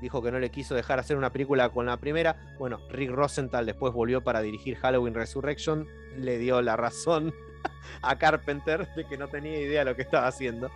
[0.00, 2.36] dijo que no le quiso dejar hacer una película con la primera.
[2.58, 7.34] Bueno, Rick Rosenthal después volvió para dirigir Halloween Resurrection, le dio la razón
[8.02, 10.70] a Carpenter de que no tenía idea de lo que estaba haciendo.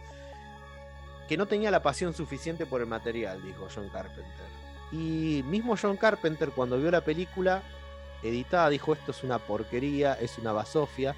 [1.29, 4.47] Que no tenía la pasión suficiente por el material, dijo John Carpenter.
[4.91, 7.63] Y mismo John Carpenter, cuando vio la película
[8.23, 11.15] editada, dijo: Esto es una porquería, es una basofia.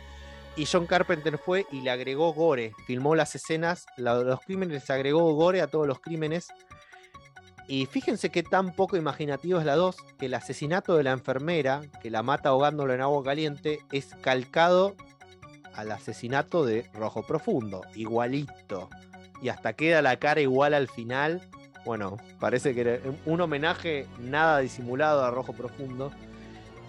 [0.56, 5.62] Y John Carpenter fue y le agregó gore, filmó las escenas, los crímenes, agregó gore
[5.62, 6.48] a todos los crímenes.
[7.68, 11.80] Y fíjense qué tan poco imaginativo es la 2, que el asesinato de la enfermera,
[12.02, 14.94] que la mata ahogándolo en agua caliente, es calcado
[15.74, 18.90] al asesinato de Rojo Profundo, igualito.
[19.40, 21.48] Y hasta queda la cara igual al final.
[21.84, 26.12] Bueno, parece que un homenaje nada disimulado a Rojo Profundo.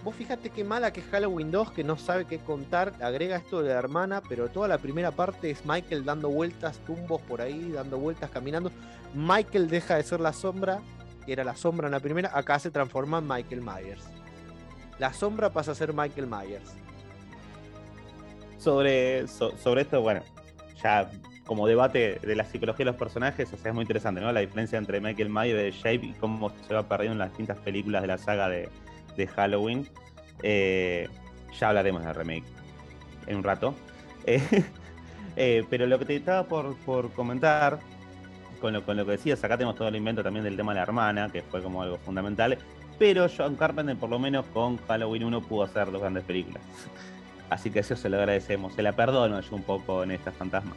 [0.04, 3.62] Vos fíjate qué mala que es Halloween 2, que no sabe qué contar, agrega esto
[3.62, 7.72] de la hermana, pero toda la primera parte es Michael dando vueltas, tumbos por ahí,
[7.72, 8.70] dando vueltas, caminando.
[9.14, 10.80] Michael deja de ser la sombra
[11.24, 14.04] que era la sombra en la primera, acá se transforma en Michael Myers.
[14.98, 16.74] La sombra pasa a ser Michael Myers.
[18.58, 20.20] Sobre, so- sobre esto, bueno,
[20.82, 21.10] ya
[21.46, 24.32] como debate de la psicología de los personajes, o sea, es muy interesante, ¿no?
[24.32, 27.56] La diferencia entre Michael Myers y Shape y cómo se va perdiendo en las distintas
[27.58, 28.68] películas de la saga de,
[29.16, 29.88] de Halloween.
[30.42, 31.08] Eh,
[31.58, 32.44] ya hablaremos del remake
[33.26, 33.74] en un rato.
[34.26, 34.40] Eh,
[35.36, 37.78] eh, pero lo que te estaba por, por comentar,
[38.58, 40.76] con lo, con lo que decías, acá tenemos todo el invento también del tema de
[40.76, 42.56] la hermana, que fue como algo fundamental.
[42.98, 46.62] Pero John Carpenter, por lo menos con Halloween 1, pudo hacer dos grandes películas.
[47.50, 48.72] Así que eso se lo agradecemos.
[48.72, 50.72] Se la perdono yo un poco en esta fantasma.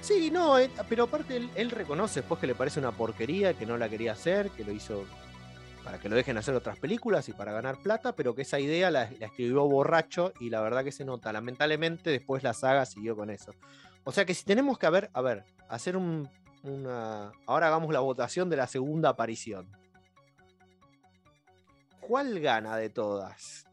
[0.00, 0.56] Sí, no,
[0.88, 4.50] pero aparte él reconoce después que le parece una porquería, que no la quería hacer,
[4.50, 5.04] que lo hizo
[5.84, 8.90] para que lo dejen hacer otras películas y para ganar plata, pero que esa idea
[8.90, 11.32] la, escribió borracho y la verdad que se nota.
[11.32, 13.54] Lamentablemente después la saga siguió con eso.
[14.02, 16.28] O sea que si tenemos que haber, a ver, hacer un,
[16.62, 17.32] una...
[17.46, 19.70] Ahora hagamos la votación de la segunda aparición.
[22.00, 23.66] ¿Cuál gana de todas?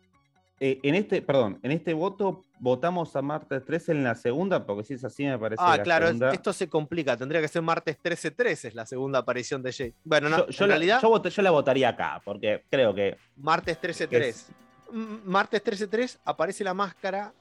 [0.64, 4.84] Eh, en este, perdón, en este voto votamos a martes 13 en la segunda, porque
[4.84, 7.18] si es así me parece Ah, la claro, segunda- esto se complica.
[7.18, 9.94] Tendría que ser martes 13-13, es la segunda aparición de Jay.
[10.04, 13.80] Bueno, no, yo, yo en la, realidad, yo la votaría acá, porque creo que martes
[13.82, 14.46] 13-3.
[14.94, 17.34] M- Martes 13-3 aparece la máscara.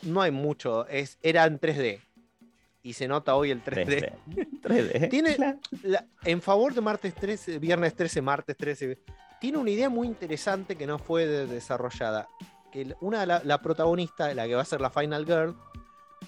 [0.00, 2.00] No hay mucho, es, era en 3D.
[2.82, 4.14] Y se nota hoy el 3D.
[4.34, 4.48] 3D.
[4.62, 5.08] 3D.
[5.10, 5.58] Tiene- Claro.
[5.82, 8.98] La- en favor de martes 13, viernes 13, martes 13,
[9.42, 12.26] tiene una idea muy interesante que no fue de- desarrollada.
[12.72, 15.56] Que una de la, la protagonista, la que va a ser la Final Girl,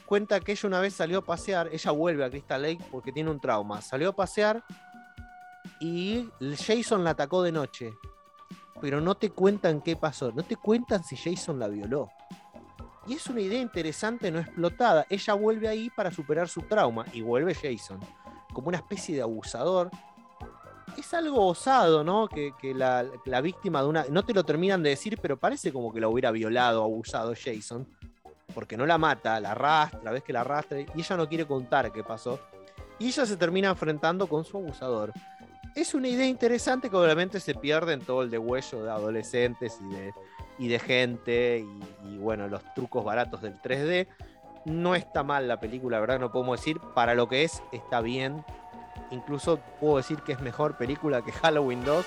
[0.05, 3.31] cuenta que ella una vez salió a pasear, ella vuelve a Crystal Lake porque tiene
[3.31, 3.81] un trauma.
[3.81, 4.63] Salió a pasear
[5.81, 6.29] y
[6.67, 7.95] Jason la atacó de noche.
[8.81, 12.11] Pero no te cuentan qué pasó, no te cuentan si Jason la violó.
[13.07, 15.07] Y es una idea interesante no explotada.
[15.09, 18.01] Ella vuelve ahí para superar su trauma y vuelve Jason
[18.55, 19.91] como una especie de abusador.
[20.97, 22.29] Es algo osado, ¿no?
[22.29, 24.07] Que, la, víctima de una.
[24.11, 27.35] No te lo terminan de decir, pero parece como que la hubiera violado o abusado
[27.35, 27.87] Jason.
[28.55, 31.93] Porque no la mata, la arrastra, ves que la arrastra y ella no quiere contar
[31.93, 32.39] qué pasó.
[32.99, 35.13] Y ella se termina enfrentando con su abusador.
[35.75, 39.93] Es una idea interesante que obviamente se pierde en todo el degüello de adolescentes y
[39.93, 40.13] de,
[40.59, 44.07] y de gente y, y, bueno, los trucos baratos del 3D.
[44.67, 46.79] No está mal la película, la verdad no podemos decir.
[46.95, 48.45] Para lo que es, está bien.
[49.11, 52.07] Incluso puedo decir que es mejor película que Halloween 2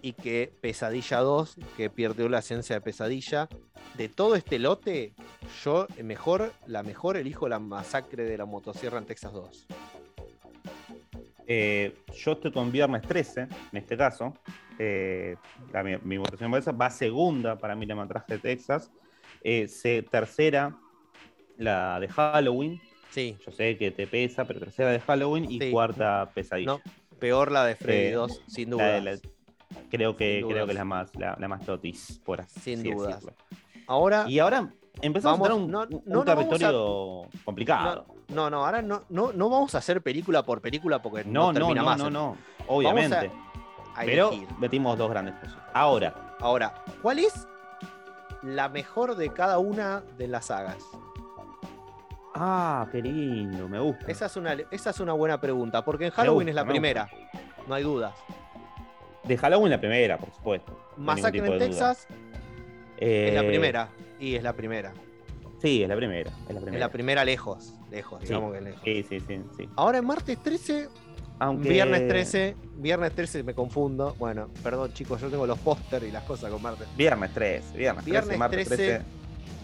[0.00, 3.48] y que Pesadilla 2, que perdió la esencia de Pesadilla.
[3.96, 5.14] De todo este lote,
[5.64, 9.66] yo mejor, la mejor elijo la masacre de la motosierra en Texas 2.
[11.50, 14.34] Eh, yo estoy con viernes 13, en este caso.
[14.78, 15.36] Eh,
[16.04, 18.92] mi, votación por esa va segunda para mí la matraje de Texas.
[19.42, 20.76] Eh, se- tercera
[21.56, 22.80] la de Halloween.
[23.10, 25.50] Sí, Yo sé que te pesa, pero tercera de Halloween.
[25.50, 25.70] Y Sí.
[25.70, 26.66] cuarta pesadilla.
[26.72, 26.80] no,
[27.18, 29.00] peor la de Freddy Eh, 2, sin duda.
[29.90, 33.04] creo que, creo que es la más, la, la más totis, por así Sin decirlo.
[33.04, 33.24] dudas.
[33.86, 34.68] Ahora, Y ahora
[35.00, 38.06] empezamos Vamos, a un, no- un- no, no a- territorio complicado.
[38.28, 41.46] no, no, ahora no, no, no vamos a hacer película por película porque no, No,
[41.46, 41.98] no, termina no, más.
[41.98, 43.30] no, no, obviamente.
[43.96, 44.48] a pero elegir.
[44.58, 45.56] metimos dos grandes cosas.
[45.72, 47.48] Ahora, Ahora, ¿cuál es
[48.42, 50.78] la mejor de cada una de las sagas?
[52.38, 54.06] Ah, qué lindo, me gusta.
[54.06, 56.70] Esa es una, esa es una buena pregunta, porque en Halloween gusta, es la me
[56.70, 57.08] primera,
[57.66, 58.14] no hay dudas.
[59.24, 60.78] De Halloween la primera, por supuesto.
[60.96, 61.58] Masacre en.
[61.58, 62.06] Texas
[62.96, 64.92] es la Eh, primera, y es la primera.
[65.60, 66.30] Sí, es la primera.
[66.30, 66.86] Es la Es primera.
[66.86, 68.28] la primera lejos, lejos, Sí.
[68.28, 68.80] digamos que lejos.
[68.84, 69.68] Sí, sí, sí, sí.
[69.76, 70.88] Ahora en martes 13,
[71.40, 71.68] Aunque...
[71.68, 74.14] viernes 13, viernes 13 me confundo.
[74.18, 76.86] Bueno, perdón chicos, yo tengo los póster y las cosas con martes.
[76.96, 78.86] Viernes 13, viernes 13, Viernes martes 13.
[78.86, 79.04] 13.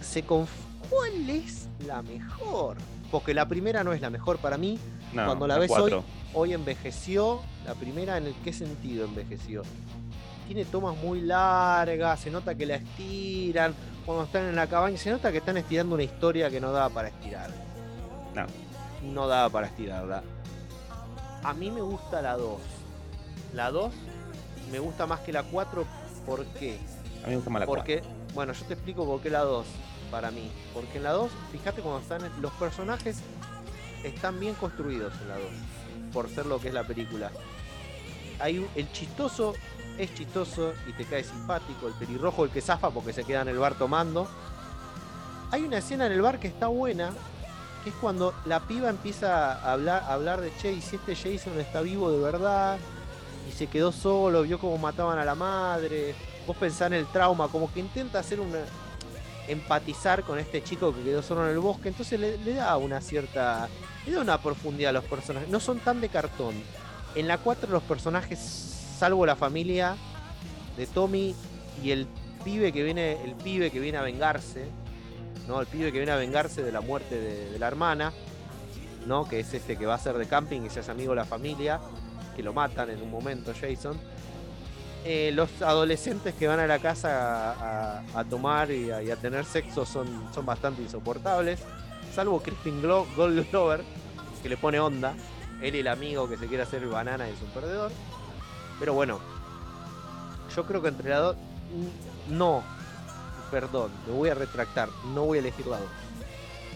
[0.00, 0.48] Se conf-
[0.90, 2.76] ¿Cuál es la mejor?
[3.10, 4.78] Porque la primera no es la mejor para mí.
[5.12, 6.04] No, Cuando la la ves cuatro.
[6.32, 7.40] Hoy envejeció.
[7.66, 9.62] La primera, ¿en el qué sentido envejeció?
[10.46, 13.74] Tiene tomas muy largas, se nota que la estiran.
[14.04, 16.90] Cuando están en la cabaña, se nota que están estirando una historia que no daba
[16.90, 17.50] para estirar.
[18.34, 18.46] No.
[19.10, 20.22] No daba para estirarla.
[21.42, 22.58] A mí me gusta la 2.
[23.54, 23.92] La 2
[24.72, 25.84] me gusta más que la 4.
[26.26, 26.78] ¿Por qué?
[27.22, 28.02] A mí me gusta más la Porque,
[28.34, 29.66] bueno, yo te explico por qué la 2
[30.14, 30.48] para mí.
[30.72, 33.18] Porque en la 2, fíjate cuando están los personajes
[34.04, 35.44] están bien construidos en la 2,
[36.12, 37.32] por ser lo que es la película.
[38.38, 39.54] Hay el chistoso
[39.98, 43.48] es chistoso y te cae simpático, el pelirrojo el que zafa porque se queda en
[43.48, 44.28] el bar tomando.
[45.50, 47.10] Hay una escena en el bar que está buena,
[47.82, 51.16] que es cuando la piba empieza a hablar, a hablar de che, y si este
[51.16, 52.78] Jason está vivo de verdad,
[53.48, 56.14] y se quedó solo, vio cómo mataban a la madre,
[56.46, 58.60] vos pensás en el trauma, como que intenta hacer una
[59.48, 63.68] empatizar con este chico que quedó solo en el bosque, entonces le, da una cierta,
[64.06, 66.54] le da una profundidad a los personajes, no son tan de cartón.
[67.14, 68.38] En la 4 los personajes,
[68.98, 69.96] salvo la familia
[70.76, 71.34] de Tommy
[71.82, 72.06] y el
[72.44, 74.66] pibe que viene, el pibe que viene a vengarse,
[75.46, 75.60] ¿no?
[75.60, 78.12] El pibe que viene a vengarse de la muerte de, de la hermana,
[79.06, 79.28] ¿no?
[79.28, 81.24] Que es este que va a ser de camping y se hace amigo de la
[81.24, 81.80] familia,
[82.34, 83.98] que lo matan en un momento Jason.
[85.06, 89.10] Eh, los adolescentes que van a la casa a, a- a tomar y a, y
[89.10, 91.60] a tener sexo son, son bastante insoportables,
[92.14, 93.82] salvo Crispin Glo- Gold Glover,
[94.42, 95.14] que le pone onda.
[95.60, 97.92] Él y el amigo que se quiere hacer el banana es un perdedor.
[98.80, 99.20] Pero bueno,
[100.54, 101.36] yo creo que entre la dos.
[102.28, 102.62] No,
[103.50, 104.88] perdón, me voy a retractar.
[105.14, 105.88] No voy a elegir la 2,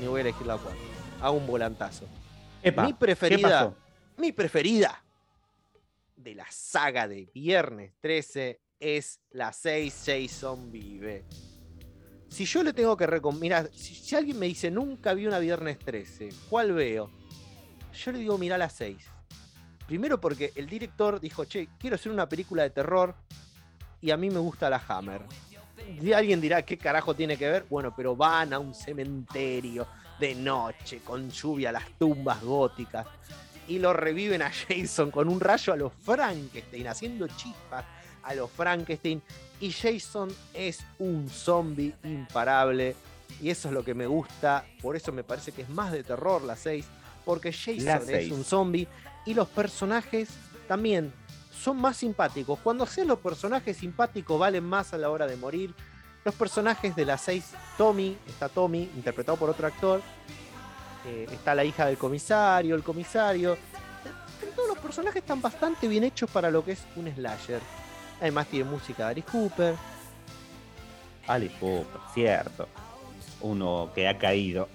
[0.01, 0.79] ni voy a elegir la 4.
[1.23, 2.05] Hago un volantazo.
[2.62, 3.73] Epa, Mi ¿qué preferida,
[4.17, 5.03] mi preferida
[6.18, 11.24] de la saga de Viernes 13 es la 6 Jason Vive.
[12.28, 15.78] Si yo le tengo que recomendar, si, si alguien me dice nunca vi una Viernes
[15.78, 17.11] 13, ¿cuál veo?
[17.92, 18.96] Yo le digo mirá la 6.
[19.87, 23.14] Primero porque el director dijo, che, quiero hacer una película de terror
[24.02, 25.22] y a mí me gusta la Hammer.
[26.02, 27.64] Y alguien dirá, ¿qué carajo tiene que ver?
[27.70, 29.87] Bueno, pero van a un cementerio
[30.18, 33.07] de noche, con lluvia, las tumbas góticas,
[33.68, 37.85] y lo reviven a Jason con un rayo a los Frankenstein, haciendo chispas
[38.22, 39.22] a los Frankenstein,
[39.61, 42.96] y Jason es un zombie imparable,
[43.40, 46.02] y eso es lo que me gusta, por eso me parece que es más de
[46.02, 46.85] terror la 6,
[47.24, 48.88] porque Jason es un zombie,
[49.24, 50.31] y los personajes
[50.66, 51.12] también
[51.59, 52.59] son más simpáticos.
[52.61, 55.74] Cuando haces los personajes simpáticos valen más a la hora de morir.
[56.24, 57.44] Los personajes de la 6,
[57.76, 60.00] Tommy, está Tommy, interpretado por otro actor.
[61.09, 63.57] Eh, está la hija del comisario, el comisario.
[64.55, 67.61] Todos los personajes están bastante bien hechos para lo que es un slasher.
[68.21, 69.75] Además tiene música de Alice Cooper.
[71.27, 72.68] Alice Cooper, cierto.
[73.40, 74.68] Uno que ha caído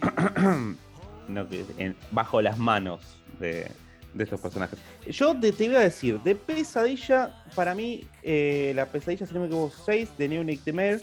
[1.28, 3.02] no, que- en- bajo las manos
[3.40, 3.70] de,
[4.14, 4.80] de estos personajes.
[5.08, 9.42] Yo te, te iba a decir, de pesadilla, para mí, eh, la pesadilla, si no
[9.42, 11.02] me equivoco, 6 de New Nightmare.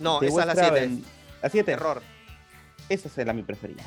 [0.00, 0.68] No, esa es la Wes 7.
[0.70, 1.04] Craven.
[1.42, 1.64] La 7.
[1.72, 2.02] Terror.
[2.88, 3.84] Esa es la mi preferida.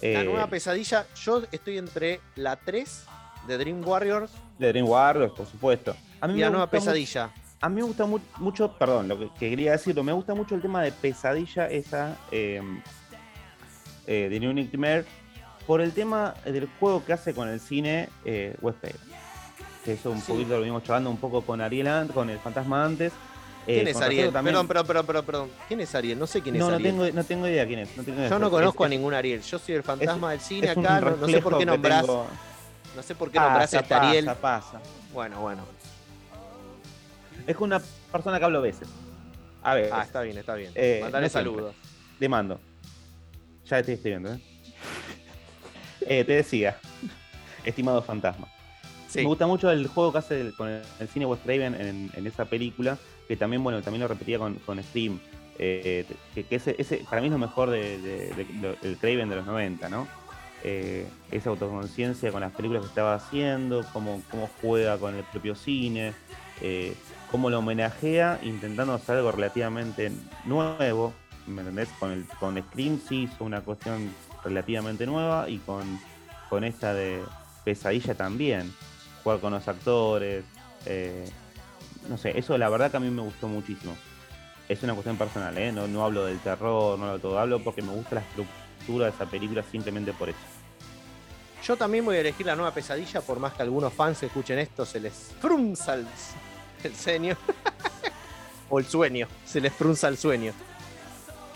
[0.00, 3.04] La Eh, nueva pesadilla, yo estoy entre la 3
[3.46, 5.94] de Dream Warriors de Dream Warriors, por supuesto.
[6.20, 7.30] A mí y me la nueva pesadilla.
[7.60, 10.54] A mí me gusta mu- mucho, perdón, lo que, que quería decirlo, me gusta mucho
[10.54, 12.60] el tema de pesadilla esa eh,
[14.06, 15.04] eh, de New Nightmare
[15.66, 18.96] por el tema del juego que hace con el cine eh, Wes Craven.
[19.84, 20.32] Que eso un Sí.
[20.32, 23.12] poquito lo venimos charlando un poco con Ariel Ant, con el fantasma antes.
[23.68, 24.32] Eh, ¿Quién es con Ariel?
[24.32, 25.50] Perdón, perdón, perdón, perdón, perdón.
[25.68, 26.18] ¿Quién es Ariel?
[26.18, 26.90] No sé quién es no, no Ariel.
[26.90, 27.96] tengo, no tengo idea quién es.
[27.96, 28.02] No.
[28.02, 29.42] Yo no Es- conozco a es- ningún Ariel.
[29.42, 31.00] Yo soy el fantasma del cine es acá.
[31.00, 32.06] No, no sé por qué nombrás.
[32.06, 34.24] No sé por qué nombrás a este Ariel.
[34.24, 34.80] pasa, pasa.
[35.12, 35.64] Bueno, bueno.
[37.46, 38.88] Es una persona que hablo veces.
[39.62, 40.72] A ver, Ah, está bien, está bien.
[40.74, 41.74] Eh, Mandale no saludos.
[42.18, 42.58] Le mando.
[43.66, 44.40] Ya estoy escribiendo, ¿eh?
[46.00, 46.78] Eh, te decía,
[47.64, 48.48] estimado fantasma.
[49.08, 49.18] Sí.
[49.20, 52.10] Me gusta mucho el juego que hace el- con el, el cine Wes Craven en,
[52.14, 52.96] en esa película,
[53.28, 55.20] que también, bueno, también lo repetía con, con Scream.
[55.58, 59.36] eh, que, ese, ese para mí es lo mejor de, de- de- del Craven de
[59.36, 60.08] los 90, ¿no?
[60.64, 65.54] Eh, esa autoconciencia con las películas que estaba haciendo, cómo, cómo juega con el propio
[65.54, 66.12] cine,
[66.62, 66.94] eh,
[67.30, 70.10] cómo lo homenajea intentando hacer algo relativamente
[70.46, 71.12] nuevo,
[71.46, 71.88] ¿me entendés?
[72.00, 74.10] Con, el, con Scream sí hizo una cuestión
[74.42, 76.00] relativamente nueva y con,
[76.48, 77.20] con esta de
[77.64, 78.72] Pesadilla también,
[79.22, 80.44] jugar con los actores,
[80.86, 81.28] eh,
[82.08, 83.96] no sé, eso la verdad que a mí me gustó muchísimo.
[84.68, 85.72] Es una cuestión personal, ¿eh?
[85.72, 89.06] no, no hablo del terror, no hablo de todo, hablo porque me gusta la estructura
[89.06, 90.38] de esa película simplemente por eso.
[91.64, 94.84] Yo también voy a elegir la nueva pesadilla, por más que algunos fans escuchen esto,
[94.86, 96.06] se les frunza el,
[96.84, 97.36] el ceño.
[98.70, 99.26] o el sueño.
[99.46, 100.52] Se les frunza el sueño.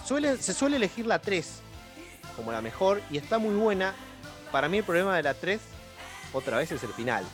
[0.07, 1.61] Suele- se suele elegir la 3
[2.37, 3.95] como la mejor y está muy buena.
[4.51, 5.61] Para mí el problema de la 3,
[6.33, 7.25] otra vez, es el final.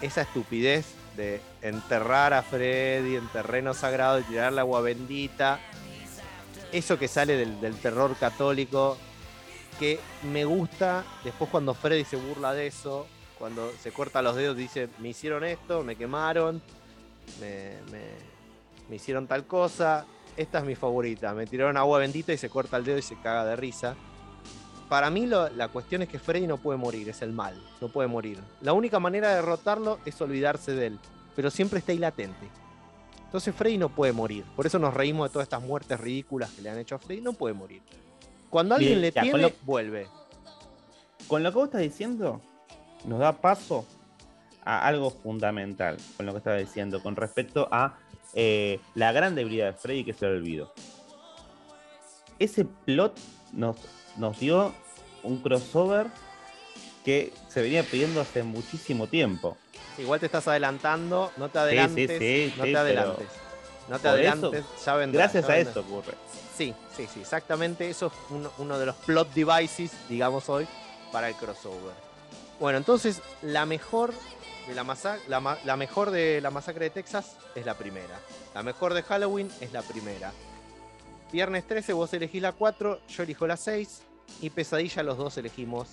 [0.00, 0.86] Esa estupidez
[1.16, 5.60] de enterrar a Freddy en terreno sagrado y tirar la agua bendita.
[6.72, 8.96] Eso que sale del, terror católico
[9.78, 13.06] que me gusta después cuando Freddy se burla de eso,
[13.38, 16.62] cuando se corta los dedos, dice, me hicieron esto, me quemaron,
[17.40, 18.32] me, me-
[18.88, 20.04] me hicieron tal cosa,
[20.36, 23.16] esta es mi favorita, me tiraron agua bendita y se corta el dedo y se
[23.20, 23.94] caga de risa.
[24.92, 27.88] Para mí lo- la cuestión es que Freddy no puede morir, es el mal, no
[27.88, 28.38] puede morir.
[28.60, 30.98] La única manera de derrotarlo es olvidarse de él,
[31.34, 32.46] pero siempre está ahí latente.
[33.24, 36.60] Entonces Freddy no puede morir, por eso nos reímos de todas estas muertes ridículas que
[36.60, 37.80] le han hecho a Freddy, no puede morir.
[38.50, 40.08] Cuando alguien Bien, le ya, con tiene, lo- vuelve.
[41.26, 42.42] Con lo que vos estás diciendo,
[43.06, 43.86] nos da paso
[44.62, 47.96] a algo fundamental con lo que estaba diciendo, con respecto a
[48.34, 50.74] eh, la gran debilidad de Freddy que es el olvido.
[52.38, 53.18] Ese plot
[53.54, 53.76] nos,
[54.16, 54.74] nos dio
[55.22, 56.06] un crossover
[57.04, 59.56] que se venía pidiendo hace muchísimo tiempo.
[59.98, 63.28] Igual te estás adelantando, no te adelantes, sí, sí, no te adelantes.
[63.88, 65.70] No te eso, adelantes, ya vendrá, Gracias ya a vendrá.
[65.72, 66.14] eso ocurre.
[66.56, 67.90] Sí, sí, sí, exactamente.
[67.90, 70.66] Eso es uno, uno de los plot devices, digamos hoy,
[71.10, 71.94] para el crossover.
[72.60, 74.14] Bueno, entonces la mejor
[74.68, 78.20] de la la mejor de la masacre de Texas es la primera.
[78.54, 80.32] La mejor de Halloween es la primera.
[81.32, 84.02] Viernes 13 vos elegís la 4, yo elijo la 6
[84.42, 85.88] y Pesadilla los dos elegimos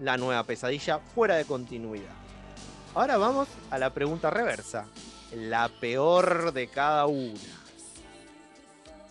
[0.00, 2.10] la nueva Pesadilla fuera de continuidad.
[2.94, 4.86] Ahora vamos a la pregunta reversa.
[5.34, 7.38] La peor de cada una.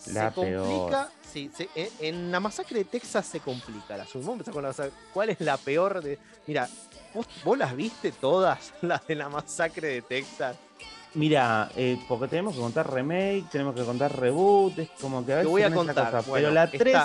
[0.08, 0.68] La se peor.
[0.68, 1.10] complica.
[1.32, 4.64] Sí, se- en, en la masacre de Texas se complica la Vamos a empezar con
[4.64, 4.92] la masacre.
[5.14, 6.20] ¿Cuál es la peor de.?
[6.48, 6.68] Mira,
[7.14, 10.58] ¿vos, vos las viste todas, las de la masacre de Texas?
[11.14, 15.36] Mira, eh, porque tenemos que contar remake, tenemos que contar reboot, es como que a
[15.36, 16.98] Te veces voy a contar, cosa, bueno, pero la está- 3.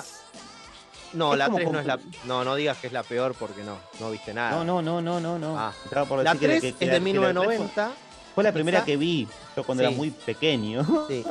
[1.13, 1.99] No, la como 3 no es la.
[2.25, 4.51] No, no digas que es la peor porque no, no viste nada.
[4.51, 5.59] No, no, no, no, no, no.
[5.59, 5.73] Ah.
[6.09, 7.75] Por La decir que- 3 que- que es de que la 1990.
[7.87, 7.97] tres
[8.35, 9.27] Fue, la primera que vi,
[9.57, 9.89] yo cuando Sí.
[9.89, 10.85] era muy pequeño.
[11.09, 11.25] sí.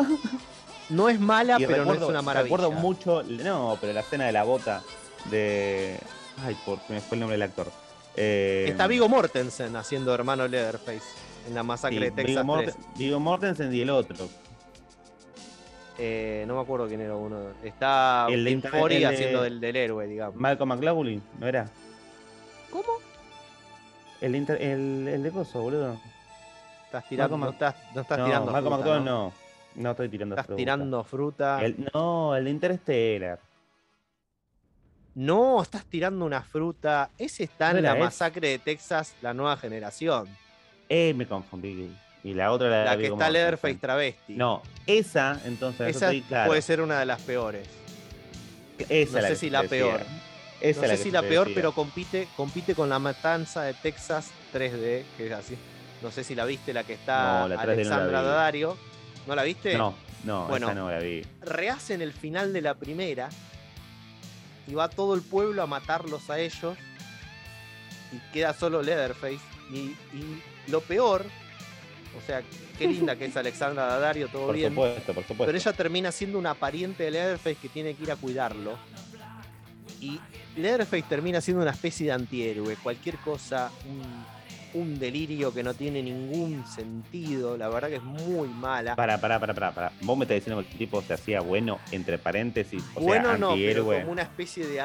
[0.90, 2.56] No es mala, Y pero recuerdo, no es una maravilla.
[2.58, 4.82] recuerdo mucho, no, pero la escena de la bota
[5.32, 5.98] de.
[6.44, 7.72] Ay, por me fue el nombre del actor.
[8.18, 11.02] Eh, Está Vigo Mortensen haciendo hermano Leatherface
[11.48, 12.98] en la sí, masacre de Viggo Texas Morten- 3.
[12.98, 14.28] Viggo Mortensen y el otro.
[15.98, 17.38] Eh, no me acuerdo quién era uno.
[17.64, 20.36] Está El de de- haciendo del, del héroe, digamos.
[20.36, 21.70] Malcolm McLaughlin, ¿no era?
[22.70, 22.84] ¿Cómo?
[24.20, 25.98] El, de inter- el, el de coso, boludo.
[26.86, 29.24] Estás tirando, Malcolm- no estás, no estás no, tirando Malcolm fruta, McDowell ¿no?
[29.26, 29.34] no.
[29.76, 30.58] No estoy tirando Estás fruta.
[30.58, 31.66] tirando fruta.
[31.66, 33.40] El- no, el de Interstellar.
[35.16, 37.10] No, estás tirando una fruta.
[37.18, 38.00] Ese está en la ese.
[38.00, 40.28] masacre de Texas, la nueva generación.
[40.90, 41.92] Eh, me confundí.
[42.24, 43.30] Y la otra la, de La que está.
[43.30, 44.34] Leatherface travesti.
[44.34, 46.48] No, esa, entonces, Esa estoy claro.
[46.48, 47.68] puede ser una de las peores.
[48.90, 50.02] Esa no sé si la peor.
[50.62, 55.04] Esa no sé si la peor, pero compite, compite con la matanza de Texas 3D,
[55.18, 55.56] que es así.
[56.02, 58.28] No sé si la viste, la que está No, la 3D no la Alexandra vi.
[58.28, 58.78] Daddario.
[59.28, 59.78] ¿No la viste?
[59.78, 60.68] No, no, Bueno.
[60.68, 61.24] esa no la vi.
[61.42, 63.30] rehacen el final de la primera
[64.68, 66.76] y va todo el pueblo a matarlos a ellos
[68.12, 69.40] y queda solo Leatherface
[69.72, 69.78] y,
[70.14, 71.26] y lo peor
[72.18, 72.42] o sea
[72.78, 75.46] qué linda que es Alexandra Daddario todo Por bien supuesto, por supuesto.
[75.46, 78.78] pero ella termina siendo una pariente de Leatherface que tiene que ir a cuidarlo
[80.02, 80.20] y
[80.56, 86.02] Leatherface termina siendo una especie de antihéroe cualquier cosa un, un delirio que no tiene
[86.02, 89.92] ningún sentido la verdad que es muy mala Para, para, para, para, para.
[90.02, 93.38] Vos me estás diciendo que el tipo se hacía bueno, entre paréntesis, o bueno sea,
[93.38, 94.82] no, pero como una especie de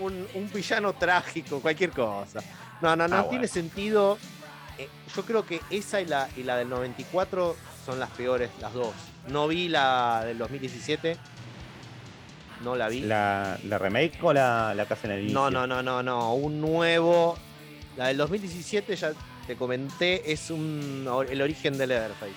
[0.00, 2.40] un, un villano trágico, cualquier cosa.
[2.82, 3.52] No, no, no Ah, tiene bueno.
[3.52, 4.18] sentido.
[4.78, 8.72] Eh, yo creo que esa y la, y la del 94 son las peores, las
[8.72, 8.94] dos.
[9.28, 11.16] No vi la del 2017.
[12.64, 13.00] No la vi.
[13.00, 15.34] ¿La, ¿La remake o la, la casa en el inicio?
[15.34, 16.34] no, no, no, no, no.
[16.34, 17.36] Un nuevo.
[17.96, 19.12] La del 2017 ya
[19.46, 22.32] te comenté, es un, el origen de Leatherface.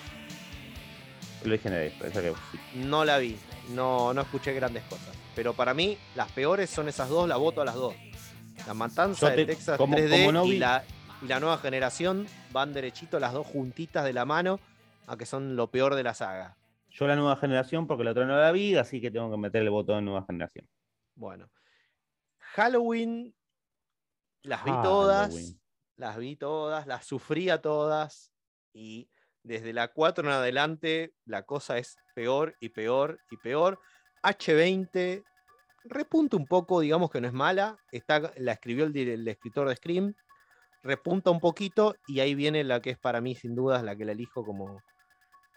[1.44, 2.58] El origen de esa que sí.
[2.76, 3.36] No la vi,
[3.70, 5.14] no, no escuché grandes cosas.
[5.36, 7.94] Pero para mí, las peores son esas dos, la voto a las dos.
[8.66, 10.84] La matanza de te- Texas como- 3D como no y, la,
[11.22, 14.58] y la nueva generación van derechito las dos juntitas de la mano
[15.06, 16.56] a que son lo peor de la saga.
[16.88, 19.62] Yo la nueva generación, porque la otra no la vi, así que tengo que meter
[19.62, 20.68] el botón de nueva generación.
[21.14, 21.50] Bueno.
[22.38, 23.34] Halloween,
[24.42, 25.60] las vi todas, Halloween.
[25.96, 28.32] las vi todas, las sufría todas
[28.72, 29.08] y
[29.42, 33.80] desde la 4 en adelante la cosa es peor y peor y peor.
[34.22, 35.24] H20
[35.84, 40.14] repunta un poco, digamos que no es mala, está, la escribió el, escritor de Scream,
[40.82, 44.04] repunta un poquito y ahí viene la que es para mí sin dudas la que
[44.04, 44.82] la elijo como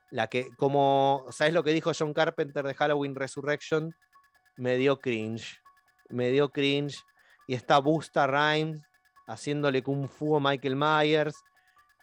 [0.09, 3.93] la que como sabes lo que dijo John Carpenter de Halloween Resurrection
[4.55, 5.59] me dio cringe
[6.09, 7.03] me dio cringe
[7.45, 8.81] y está Busta Rhymes
[9.27, 11.35] haciéndole kung fu a Michael Myers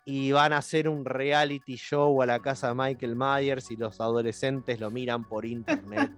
[0.04, 4.00] y van a hacer un reality show a la casa de Michael Myers y los
[4.00, 6.10] adolescentes lo miran por internet.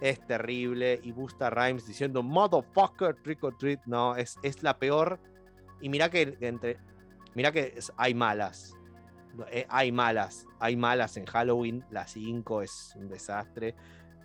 [0.00, 1.00] Es terrible.
[1.02, 3.80] Y Busta Rhymes diciendo, motherfucker, trick or treat.
[3.86, 5.18] No, es, es la peor.
[5.80, 6.78] Y mira que entre.
[7.34, 8.76] Mira que hay malas.
[9.50, 10.46] Eh, hay malas.
[10.58, 11.84] Hay malas en Halloween.
[11.90, 13.74] La 5 es un desastre.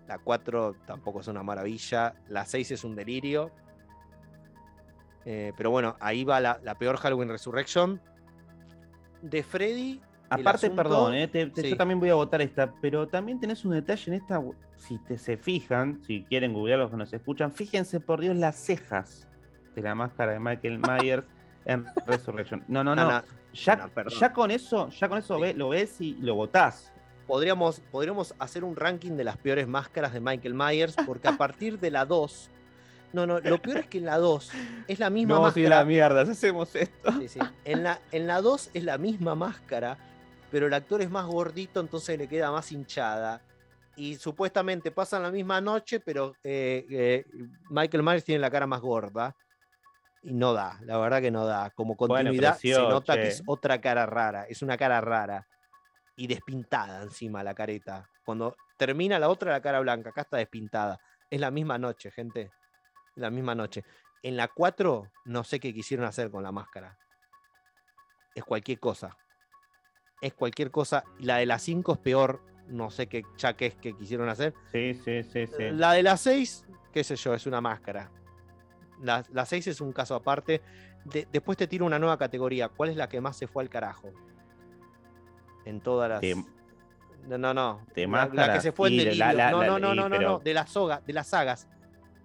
[0.08, 2.16] La 4 tampoco es una maravilla.
[2.28, 3.52] La 6 es un delirio.
[5.26, 8.02] Eh, pero bueno, ahí va la, la peor Halloween Resurrection.
[9.22, 10.02] De Freddy.
[10.34, 11.70] Aparte, asunto- perdón, eh, te- te- sí.
[11.70, 14.42] yo también voy a votar esta, pero también tenés un detalle en esta.
[14.78, 18.56] Si te se fijan, si quieren googlear los que nos escuchan, fíjense por Dios las
[18.56, 19.28] cejas
[19.76, 21.24] de la máscara de Michael Myers
[21.66, 22.64] en Resurrection.
[22.68, 23.04] No, no, no.
[23.06, 23.24] No, no,
[23.54, 25.42] ya, no, ya con eso, ya con eso Sí.
[25.42, 26.92] ve- lo ves y lo votás.
[27.28, 31.80] podríamos, podríamos hacer un ranking de las peores máscaras de Michael Myers, porque a partir
[31.80, 32.50] de la 2
[33.14, 34.52] No, no, lo peor es que en la 2
[34.88, 35.80] es la misma No, sí, máscara.
[35.82, 37.12] la mierda, hacemos esto.
[37.22, 37.40] Sí, sí.
[37.64, 39.98] En la, en la 2 es la misma máscara,
[40.54, 43.42] pero el actor es más gordito, entonces le queda más hinchada.
[43.96, 47.26] Y supuestamente pasan la misma noche, pero eh, eh,
[47.72, 49.36] Michael Myers tiene la cara más gorda.
[50.22, 51.72] Y no da, la verdad que no da.
[51.72, 55.48] Como Bueno, continuidad se preció, nota que es otra cara rara, es una cara rara.
[56.16, 58.08] Y despintada encima la careta.
[58.24, 61.00] Cuando termina la otra, la cara blanca, acá está despintada.
[61.32, 62.52] Es la misma noche, gente.
[63.16, 63.84] La misma noche.
[64.22, 66.96] En la 4, no sé qué quisieron hacer con la máscara.
[68.36, 69.18] Es cualquier cosa.
[70.24, 71.04] Es cualquier cosa.
[71.20, 72.42] La de la 5 es peor.
[72.70, 74.54] No sé qué chaques que quisieron hacer.
[74.72, 75.64] Sí, sí, sí, sí.
[75.72, 78.10] La de la 6, qué sé yo, es una máscara.
[79.02, 80.62] La, la 6 es un caso aparte.
[81.04, 82.70] De- después te tiro una nueva categoría.
[82.70, 84.12] ¿Cuál es la que más se fue al carajo?
[85.66, 86.22] En todas las.
[87.28, 87.82] No, no, no.
[87.94, 90.30] de La- la, que se fue en la- la- no, no, no, no, no, pero-
[90.30, 90.40] no.
[90.40, 91.68] De las soga, de las sagas.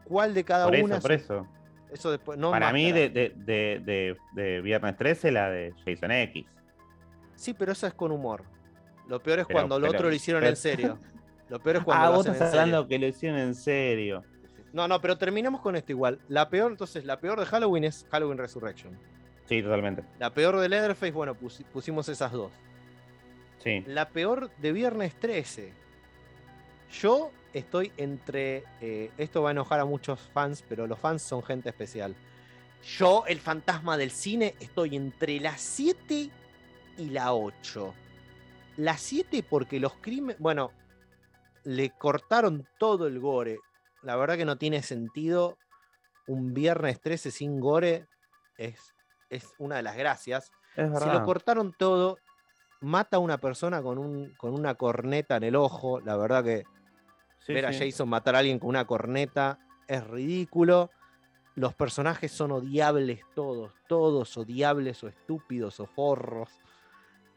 [0.04, 0.94] ¿Cuál de cada Por una?
[0.98, 1.46] eso, por es- eso.
[1.90, 6.46] eso después, no Para mí, de, de, de- de Viernes 13, la de Jason X.
[7.38, 8.42] Sí, pero eso es con humor.
[9.06, 10.98] Lo peor es Pero- cuando lo otro lo hicieron pero- en serio.
[11.48, 12.62] Lo peor es cuando Ah, lo vos hacen estás en serio.
[12.62, 14.22] hablando que lo hicieron en serio.
[14.74, 16.18] No, no, pero terminamos con esto igual.
[16.28, 18.98] La peor, entonces, la peor de Halloween es Halloween Resurrection.
[19.46, 20.02] Sí, totalmente.
[20.18, 22.52] La peor de Leatherface, bueno, pusi- pusimos esas dos.
[23.64, 23.82] Sí.
[23.86, 25.72] La peor de Viernes 13.
[27.00, 28.64] Yo estoy entre.
[28.82, 32.14] eh, esto va a enojar a muchos fans, pero los fans son gente especial.
[32.98, 36.28] Yo, el fantasma del cine, estoy entre la 7
[36.98, 37.94] y la 8.
[38.76, 40.38] La 7 porque los crímenes.
[40.38, 40.72] Bueno,
[41.64, 43.58] le cortaron todo el gore.
[44.02, 45.56] La verdad que no tiene sentido.
[46.26, 48.06] Un Viernes 13 sin gore
[48.58, 48.94] es,
[49.30, 50.50] es una de las gracias.
[50.76, 51.14] Verdad.
[51.14, 52.18] lo cortaron todo,
[52.80, 56.00] mata a una persona con, un, con una corneta en el ojo.
[56.00, 56.64] La verdad que
[57.40, 57.72] Sí, ver a.
[57.72, 60.90] Jason matar a alguien con una corneta es ridículo.
[61.54, 66.50] Los personajes son odiables todos, todos odiables o estúpidos o forros.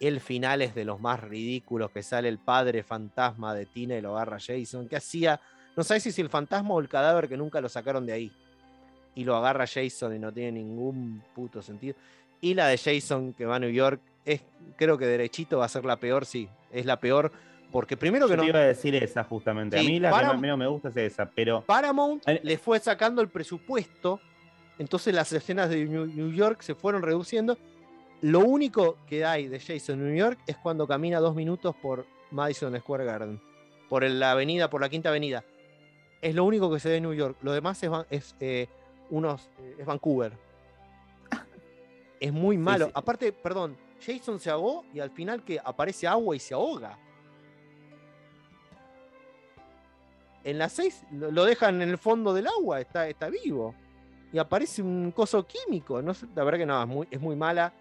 [0.01, 4.01] El final es de los más ridículos, que sale el padre fantasma de Tina y
[4.01, 4.89] lo agarra Jason.
[4.89, 5.39] ¿Qué hacía?
[5.77, 8.31] No sabes si es el fantasma o el cadáver que nunca lo sacaron de ahí.
[9.13, 11.95] Y lo agarra Jason y no tiene ningún puto sentido.
[12.41, 14.41] Y la de Jason que va a New York, es,
[14.75, 16.49] creo que derechito va a ser la peor, sí.
[16.71, 17.31] Es la peor.
[17.71, 19.79] Porque primero que Yo no, te iba a decir esa justamente.
[19.79, 22.39] Sí, a mí la para- que menos me gusta es esa, pero Paramount Ay.
[22.41, 24.19] le fue sacando el presupuesto,
[24.79, 27.57] entonces las escenas de New York se fueron reduciendo.
[28.21, 32.05] Lo único que hay de Jason en New York es cuando camina dos minutos por
[32.29, 33.41] Madison Square Garden,
[33.89, 35.43] por la avenida, por la quinta avenida.
[36.21, 37.37] Es lo único que se ve en New York.
[37.41, 38.67] Lo demás es, eh,
[39.09, 40.33] unos, eh, es Vancouver.
[42.19, 42.85] Es muy malo.
[42.85, 42.91] sí.
[42.93, 46.99] Aparte, perdón, Jason se ahogó y al final que aparece agua y se ahoga.
[50.43, 53.73] En la 6 lo lo dejan en el fondo del agua, está, está vivo.
[54.31, 56.01] Y aparece un coso químico.
[56.03, 57.73] No sé, la verdad que no, es muy, es muy mala.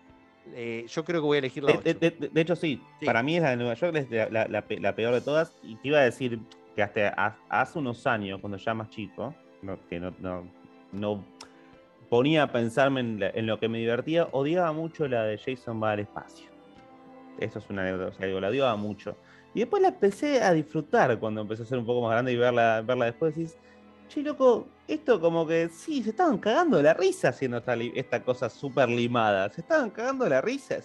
[0.55, 1.99] Eh, yo creo que voy a elegir la de, 8.
[2.01, 3.07] de- de- de hecho sí, Sí.
[3.07, 5.21] para mí es la de Nueva York es la, la- la pe- la peor de
[5.21, 5.53] todas.
[5.63, 6.39] Y te iba a decir
[6.75, 10.45] que hasta ha- hace unos años, cuando ya más chico, no, que no, no,
[10.93, 11.25] no
[12.09, 15.81] ponía a pensarme en, la- en lo que me divertía, odiaba mucho la de Jason
[15.83, 16.49] va al espacio.
[17.39, 19.17] Eso es una anécdota, o sea, digo, la odiaba mucho.
[19.55, 22.37] Y después la empecé a disfrutar cuando empecé a ser un poco más grande y
[22.37, 23.35] verla, verla después.
[23.35, 23.57] Decís,
[24.11, 28.23] che, loco, esto como que sí, se estaban cagando de la risa haciendo esta, esta
[28.23, 29.49] cosa súper limada.
[29.51, 30.77] Se estaban cagando de la risa.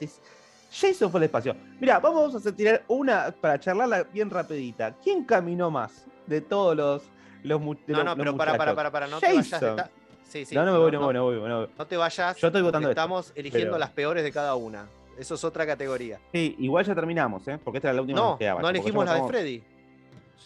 [0.71, 1.55] Jason fue al espacio.
[1.79, 4.95] Mira, vamos a tirar una para charlarla bien rapidita.
[5.03, 7.03] ¿Quién caminó más de todos los,
[7.43, 9.49] los, de No, los- no, los pero para, para, para, para, no te vayas.
[9.49, 9.69] Jason.
[9.71, 9.89] está-
[10.27, 11.69] Sí, sí, no, no me voy, no, me voy, no voy, no voy.
[11.77, 12.35] no te vayas.
[12.37, 14.85] Yo estoy votando esto, Estamos eligiendo pero- las peores de cada una.
[15.17, 16.19] Eso es otra categoría.
[16.33, 17.57] Sí, igual ya terminamos, ¿eh?
[17.63, 18.61] Porque esta era la última que No, nos quedaba.
[18.61, 19.63] no elegimos la de Freddy.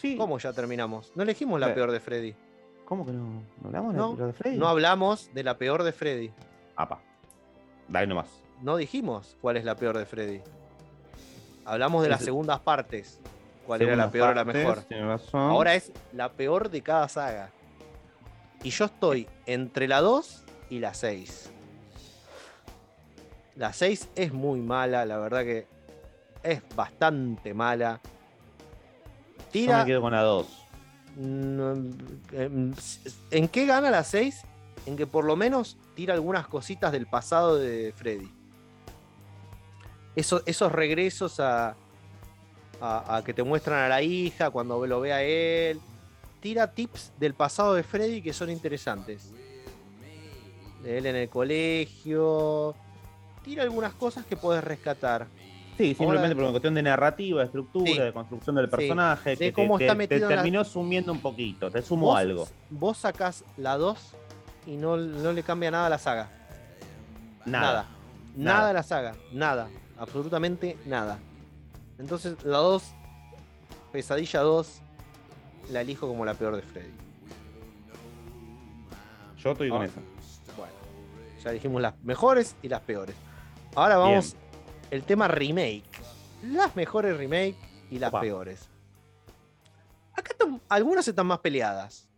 [0.00, 0.16] Sí.
[0.16, 1.10] ¿Cómo ya terminamos?
[1.16, 1.72] No elegimos la Sí.
[1.74, 2.34] peor de Freddy.
[2.90, 3.44] ¿Cómo que no?
[3.62, 4.58] ¿No hablamos de No, lo de Freddy?
[4.58, 6.32] No hablamos de la peor de Freddy.
[6.74, 6.98] Apa.
[7.86, 8.26] Dale nomás.
[8.62, 10.40] No dijimos cuál es la peor de Freddy.
[11.64, 13.20] Hablamos de las segundas partes.
[13.64, 15.20] ¿Cuál era la peor o la partes, mejor?
[15.32, 17.52] Ahora es la peor de cada saga.
[18.64, 21.52] Y yo estoy entre la 2 y la 6.
[23.54, 25.68] La 6 es muy mala, la verdad que
[26.42, 28.00] es bastante mala.
[29.38, 29.78] Yo Tira.
[29.78, 30.66] me quedo con la 2.
[31.18, 32.72] Em,
[33.30, 34.42] ¿En qué gana la 6?
[34.86, 38.30] En que por lo menos tira algunas cositas del pasado de Freddy.
[40.16, 41.76] Eso- esos regresos a
[43.24, 45.78] que te muestran a la hija cuando lo ve a él.
[46.40, 49.32] Tira tips del pasado de Freddy que son interesantes.
[50.82, 52.74] De él en el colegio.
[53.44, 55.26] Tira algunas cosas que puedes rescatar.
[55.76, 57.98] Sí, simplemente por una cuestión de narrativa, de estructura, Sí.
[57.98, 58.70] de construcción del Sí.
[58.70, 61.70] personaje, De que cómo te, está te- te metido en la- terminó sumiendo un poquito,
[61.70, 62.48] te sumo Vos- algo.
[62.68, 64.12] Vos sacás la 2
[64.66, 66.28] y no, no le cambia nada a la saga.
[67.46, 67.72] Nada.
[67.72, 67.86] Nada.
[68.36, 69.14] Nada a la saga.
[69.32, 69.68] Nada.
[69.98, 71.18] Absolutamente nada.
[71.98, 72.82] Entonces, la 2,
[73.92, 74.80] Pesadilla 2,
[75.70, 76.92] la elijo como la peor de Freddy.
[79.38, 79.86] Yo estoy con Ah.
[79.86, 80.00] eso.
[80.56, 80.72] Bueno,
[81.42, 83.16] ya dijimos las mejores y las peores.
[83.74, 84.36] Ahora vamos
[84.90, 85.84] el tema remake.
[86.42, 87.56] Las mejores remake
[87.90, 88.20] y las Opa.
[88.20, 88.68] peores.
[90.16, 92.08] Acá están- algunas están más peleadas.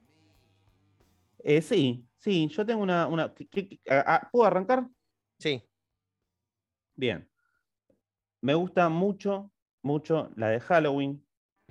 [1.45, 3.07] Eh, sí, sí, yo tengo una.
[3.07, 4.87] una ¿qué- qué- qué- ah, ah, ¿Puedo arrancar?
[5.39, 5.63] Sí.
[6.95, 7.29] Bien.
[8.41, 9.51] Me gusta mucho,
[9.83, 11.25] mucho la de Halloween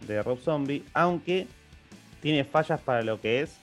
[0.08, 1.48] de Rob Zombie, aunque
[2.22, 3.58] tiene fallas para lo que es,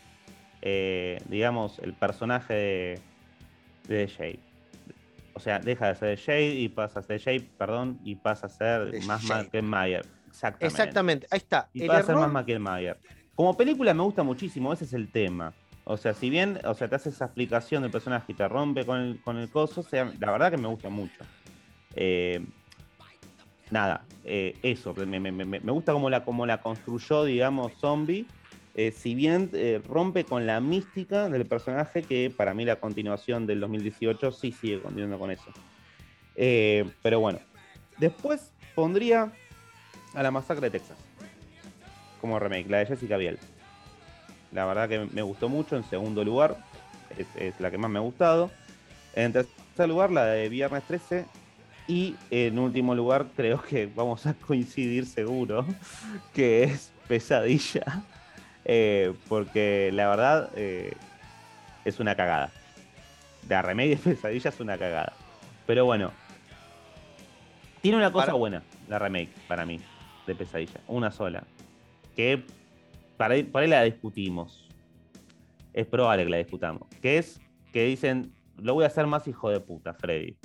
[0.63, 3.01] eh, digamos, el personaje de,
[3.89, 4.41] de Jade.
[5.39, 8.51] O sea, deja de ser Jade y pasa a ser Jade, perdón, y pasa a
[8.51, 9.23] ser De más
[9.63, 10.05] Mayer.
[10.27, 10.67] Exactamente.
[10.67, 11.27] Exactamente.
[11.31, 11.69] Ahí está.
[11.73, 12.99] Y El pasa a ser más Mayer.
[13.37, 15.53] Como película me gusta muchísimo, ese es el tema.
[15.85, 18.85] O sea, si bien, o sea, te hace esa explicación del personaje y te rompe
[18.85, 21.25] con el, con el coso, o sea, la verdad que me gusta mucho.
[21.95, 22.45] Eh,
[23.71, 28.27] nada, eh, eso, me, me- me- me gusta cómo la, cómo la construyó, digamos, Zombie.
[28.79, 33.45] Eh, si bien eh, rompe con la mística del personaje, que para mí la continuación
[33.45, 35.51] del 2018 sí sigue continuando con eso.
[36.37, 37.41] Eh, pero bueno,
[37.99, 39.33] después pondría
[40.15, 40.97] a la masacre de Texas
[42.21, 43.41] como remake, la de Jessica Biel.
[44.53, 45.77] La verdad que me gustó mucho.
[45.77, 46.57] En segundo lugar,
[47.19, 48.49] es, es la que más me ha gustado.
[49.13, 51.27] En tercer lugar, la de Viernes 13.
[51.89, 55.67] Y en último lugar, creo que vamos a coincidir seguro,
[56.33, 58.05] que es Pesadilla.
[58.71, 60.93] Eh, porque la verdad eh,
[61.87, 62.53] es una cagada.
[63.49, 65.15] La remake de Pesadilla es una cagada.
[65.67, 66.13] Pero bueno,
[67.81, 69.81] tiene una cosa Para- buena, la remake, para mí,
[70.27, 70.81] de Pesadilla.
[70.87, 71.45] Una sola.
[72.15, 72.45] Que
[73.17, 74.69] para ahí, por ahí la discutimos.
[75.73, 76.87] Es probable que la discutamos.
[77.01, 77.41] Que es
[77.73, 80.37] que dicen, lo voy a hacer más hijo de puta, Freddy.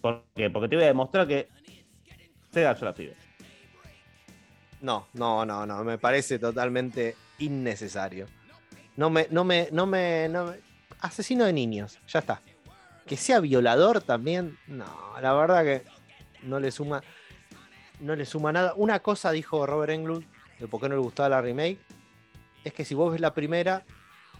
[0.00, 0.48] ¿Por qué?
[0.48, 1.48] Porque te voy a demostrar que
[2.52, 2.94] Sega yo la.
[4.80, 5.84] No, no, no, no.
[5.84, 8.26] Me parece totalmente innecesario.
[8.96, 10.56] No me, no me, no me, no me-
[11.00, 12.40] Asesino de niños, ya está.
[13.06, 14.84] Que sea violador también, no,
[15.22, 15.82] la verdad que
[16.42, 17.02] no le suma,
[18.00, 18.74] no le suma nada.
[18.76, 20.24] Una cosa dijo Robert Englund
[20.58, 21.78] de por qué no le gustaba la remake,
[22.64, 23.84] es que si vos ves la primera,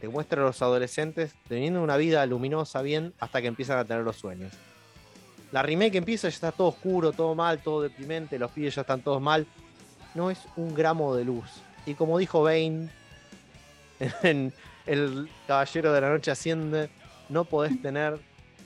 [0.01, 4.03] te muestra a los adolescentes teniendo una vida luminosa bien hasta que empiezan a tener
[4.03, 4.53] los sueños.
[5.53, 9.01] La remake empieza, ya está todo oscuro, todo mal, todo deprimente, los pibes ya están
[9.01, 9.47] todos mal.
[10.18, 11.44] No es un gramo de luz.
[11.86, 12.88] Y como dijo Bane
[14.24, 14.52] en
[14.84, 16.90] El Caballero de la Noche Asciende,
[17.28, 18.18] no podés tener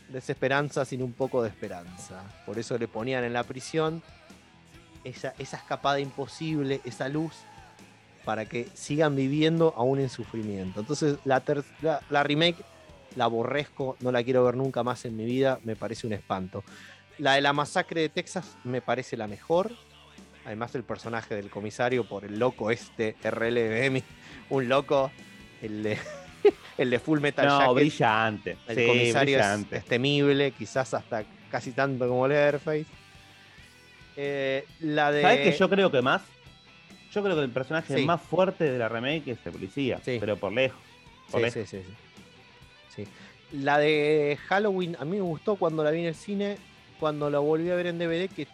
[0.09, 2.22] desesperanza sin un poco de esperanza.
[2.46, 4.03] Por eso le ponían en la prisión
[5.05, 7.34] esa, escapada imposible, esa luz,
[8.24, 10.80] para que sigan viviendo aún en sufrimiento.
[10.80, 11.42] Entonces la,
[11.82, 12.64] la, la remake
[13.14, 16.64] la aborrezco, no la quiero ver nunca más en mi vida, me parece un espanto.
[17.18, 19.70] La de la masacre de Texas me parece la mejor.
[20.45, 24.03] Además el personaje del comisario por el loco este, RLBM,
[24.51, 25.11] un loco,
[25.61, 25.99] el de,
[26.78, 27.74] el de Full Metal No, Jacket.
[27.74, 28.57] brillante.
[28.66, 29.76] El sí, comisario es, brillante.
[29.76, 32.86] es temible, quizás hasta casi tanto como Leatherface.
[34.16, 35.22] Eh, la de.
[35.22, 36.22] ¿Sabes que yo creo que más?
[37.12, 38.05] Yo creo que el personaje Sí.
[38.05, 40.16] más fuerte de la remake es el policía, Sí.
[40.18, 40.80] pero por lejos.
[41.30, 41.70] Por Sí, lejos.
[41.70, 41.84] sí, sí,
[42.95, 43.05] sí.
[43.05, 43.09] Sí.
[43.59, 46.57] La de Halloween, a mí me gustó cuando la vi en el cine,
[46.99, 48.47] cuando la volví a ver en DVD, que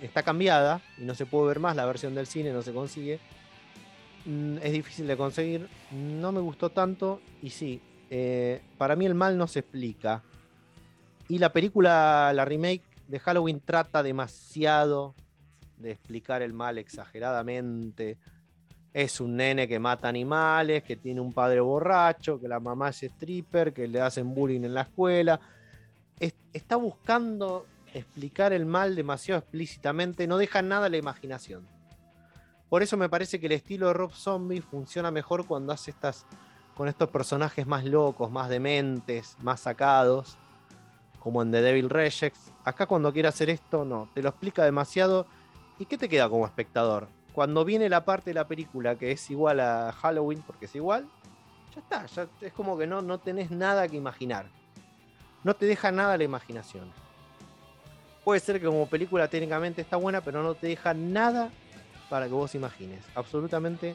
[0.00, 3.20] está cambiada y no se puede ver más, la versión del cine no se consigue.
[4.26, 7.80] Mm, Es difícil de conseguir, no me gustó tanto y sí,
[8.10, 10.22] eh, para mí el mal no se explica.
[11.28, 15.14] Y la película, la remake de Halloween trata demasiado
[15.78, 18.18] de explicar el mal exageradamente.
[18.92, 23.02] Es un nene que mata animales, que tiene un padre borracho, que la mamá es
[23.02, 25.40] stripper, que le hacen bullying en la escuela.
[26.20, 31.66] Es- está buscando explicar el mal demasiado explícitamente, no deja nada a la imaginación.
[32.68, 36.26] Por eso me parece que el estilo de Rob Zombie funciona mejor cuando hace estas
[36.74, 40.36] con estos personajes más locos, más dementes, más sacados,
[41.20, 42.52] como en The Devil Rejects.
[42.64, 45.26] Acá cuando quiere hacer esto, no, te lo explica demasiado.
[45.78, 47.08] ¿Y qué te queda como espectador?
[47.32, 51.08] Cuando viene la parte de la película que es igual a Halloween, porque es igual,
[51.74, 54.46] ya está, es como que no, no tenés nada que imaginar.
[55.42, 56.90] No te deja nada la imaginación.
[58.24, 61.50] Puede ser que como película técnicamente está buena, pero no te deja nada
[62.08, 63.00] para que vos imagines.
[63.14, 63.94] Absolutamente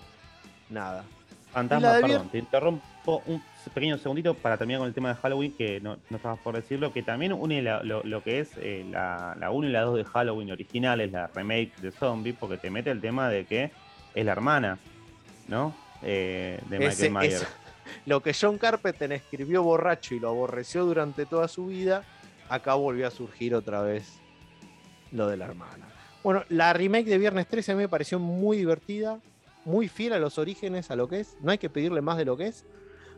[0.70, 1.04] nada.
[1.52, 3.42] Fantasma, perdón, te interrumpo un
[3.74, 6.94] pequeño segundito para terminar con el tema de Halloween, que no, no estabas por decirlo,
[6.94, 9.98] que también une la- lo, lo que es eh, la, la 1 y la 2
[9.98, 13.72] de Halloween originales, la remake de Zombie, porque te mete el tema de que
[14.14, 14.78] es la hermana,
[15.48, 15.74] ¿no?
[16.04, 17.48] Eh, de Michael Ese- Myers.
[18.06, 22.04] lo que John Carpenter escribió borracho y lo aborreció durante toda su vida,
[22.50, 24.20] acá volvió a surgir otra vez
[25.12, 25.88] lo de la hermana.
[26.24, 29.20] Bueno, la remake de Viernes 13 a mí me pareció muy divertida,
[29.64, 31.38] muy fiel a los orígenes, a lo que es.
[31.42, 32.66] No hay que pedirle más de lo que es.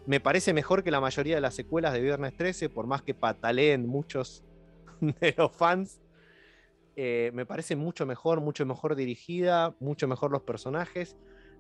[0.06, 3.14] Me parece mejor que la mayoría de las secuelas de Viernes 13, por más que
[3.14, 4.44] pataleen muchos
[5.00, 6.02] de los fans.
[6.96, 11.16] Eh, me parece mucho mejor, mucho mejor dirigida, mucho mejor los personajes,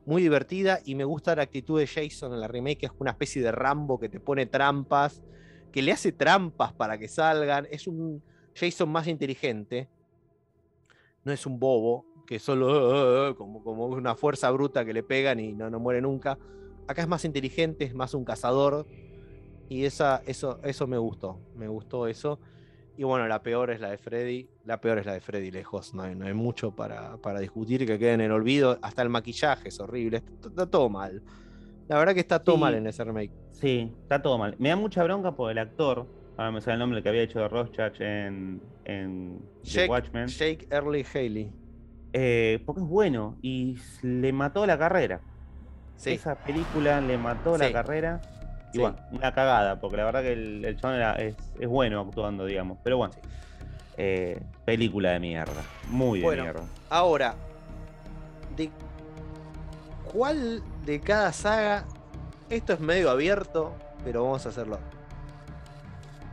[0.05, 3.11] muy divertida y me gusta la actitud de Jason en la remake, que es una
[3.11, 5.23] especie de Rambo que te pone trampas,
[5.71, 7.67] que le hace trampas para que salgan.
[7.71, 8.21] Es un
[8.55, 9.87] Jason más inteligente,
[11.23, 15.53] no es un bobo, que solo como, como una fuerza bruta que le pegan y
[15.53, 16.37] no, no muere nunca.
[16.87, 18.85] Acá es más inteligente, es más un cazador.
[19.69, 21.39] Y esa, eso, eso me gustó.
[21.55, 22.39] Me gustó eso.
[22.97, 24.49] Y bueno, la peor es la de Freddy.
[24.65, 25.93] La peor es la de Freddy lejos.
[25.93, 28.77] No hay, no hay mucho para, para, discutir que quede en el olvido.
[28.81, 30.23] Hasta el maquillaje es horrible.
[30.43, 31.23] Está, todo mal.
[31.91, 32.61] La verdad que está todo Sí.
[32.61, 33.33] mal en ese remake.
[33.51, 34.55] Sí, está todo mal.
[34.59, 36.07] Me da mucha bronca por el actor.
[36.37, 40.27] Ahora me sale el nombre que había hecho de Rorschach en, en The Jake, Watchmen.
[40.27, 41.51] Jake Early Haley.
[42.13, 45.19] Eh, porque es bueno y le mató la carrera.
[45.97, 46.11] Sí.
[46.11, 48.21] Esa película le mató la carrera.
[48.71, 51.99] Y bueno, una cagada, porque la verdad que el, el chabón era- es, es bueno
[51.99, 52.77] actuando, digamos.
[52.85, 53.13] Pero bueno,
[53.97, 55.61] eh, película de mierda.
[55.89, 56.43] Muy de Bueno.
[56.43, 56.63] mierda.
[56.89, 57.35] Ahora,
[58.55, 58.69] ¿de
[60.13, 61.85] cuál de cada saga?
[62.49, 64.79] Esto es medio abierto, pero vamos a hacerlo.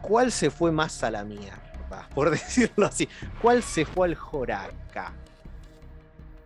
[0.03, 2.09] ¿Cuál se fue más a la mierda?
[2.15, 3.09] Por decirlo así.
[3.41, 5.15] ¿Cuál se fue al Joraca?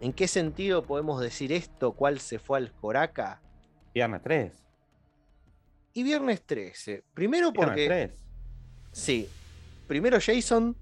[0.00, 1.92] ¿En qué sentido podemos decir esto?
[1.92, 3.40] ¿Cuál se fue al Joraca?
[3.94, 4.52] Viernes 3.
[5.94, 7.04] Y Viernes 13.
[7.14, 7.86] Primero Viernes porque.
[7.86, 8.10] 3.
[8.92, 9.28] Sí.
[9.86, 10.76] Primero Jason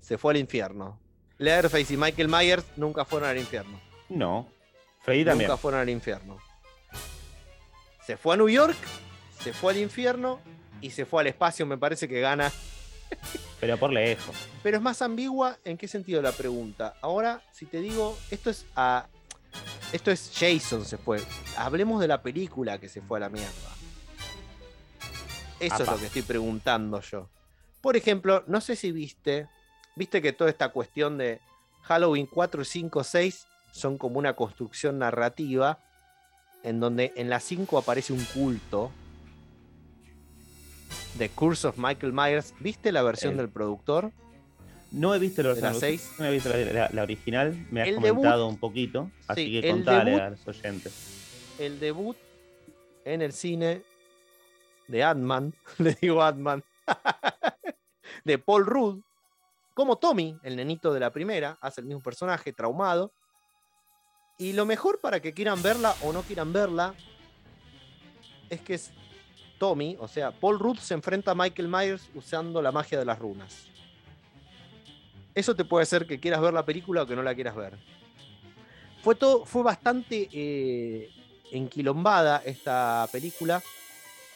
[0.00, 0.98] se fue al infierno.
[1.38, 3.78] Leatherface y Michael Myers nunca fueron al infierno.
[4.08, 4.48] No.
[5.06, 5.48] Freddy también.
[5.48, 6.36] Nunca fueron al infierno.
[8.04, 8.76] Se fue a New York,
[9.40, 10.40] se fue al infierno
[10.80, 11.64] y se fue al espacio.
[11.64, 12.52] Me parece que gana.
[13.60, 14.34] Pero por lejos.
[14.64, 16.96] Pero es más ambigua en qué sentido la pregunta.
[17.00, 19.06] Ahora, si te digo, esto es a.
[19.92, 21.22] Esto es Jason se fue.
[21.56, 23.70] Hablemos de la película que se fue a la mierda.
[25.60, 27.30] Eso es lo que estoy preguntando yo.
[27.80, 29.46] Por ejemplo, no sé si viste.
[29.94, 31.40] Viste que toda esta cuestión de
[31.82, 33.46] Halloween 4, 5, 6
[33.76, 35.78] son como una construcción narrativa.
[36.62, 38.90] En donde en la 5 aparece un culto.
[41.18, 42.54] The Curse of Michael Myers.
[42.60, 44.12] ¿Viste la versión El- del productor?
[44.92, 46.12] No he visto la ¿De la versión- seis?
[46.18, 47.66] No he visto la, la- la original.
[47.70, 49.10] Me has El comentado un poquito.
[49.28, 51.54] Así Sí, que contale debut- a los oyentes.
[51.58, 52.16] el debut
[53.04, 53.82] en el cine
[54.88, 56.62] de Ant-Man, le digo Ant-Man,
[58.24, 59.00] de Paul Rudd,
[59.74, 63.12] como Tommy, el nenito de la primera, hace el mismo personaje, traumado.
[64.38, 66.94] Y lo mejor para que quieran verla o no quieran verla
[68.50, 68.90] es que es
[69.58, 73.18] Tommy, o sea, Paul Rudd se enfrenta a Michael Myers usando la magia de las
[73.18, 73.66] runas.
[75.34, 77.78] Eso te puede hacer que quieras ver la película o que no la quieras ver.
[79.02, 81.10] Fue, todo, fue bastante eh,
[81.52, 83.62] enquilombada esta película,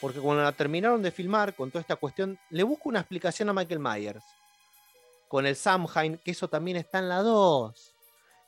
[0.00, 3.52] porque cuando la terminaron de filmar con toda esta cuestión, le busco una explicación a
[3.52, 4.24] Michael Myers.
[5.28, 7.89] Con el Samhain, que eso también está en la 2.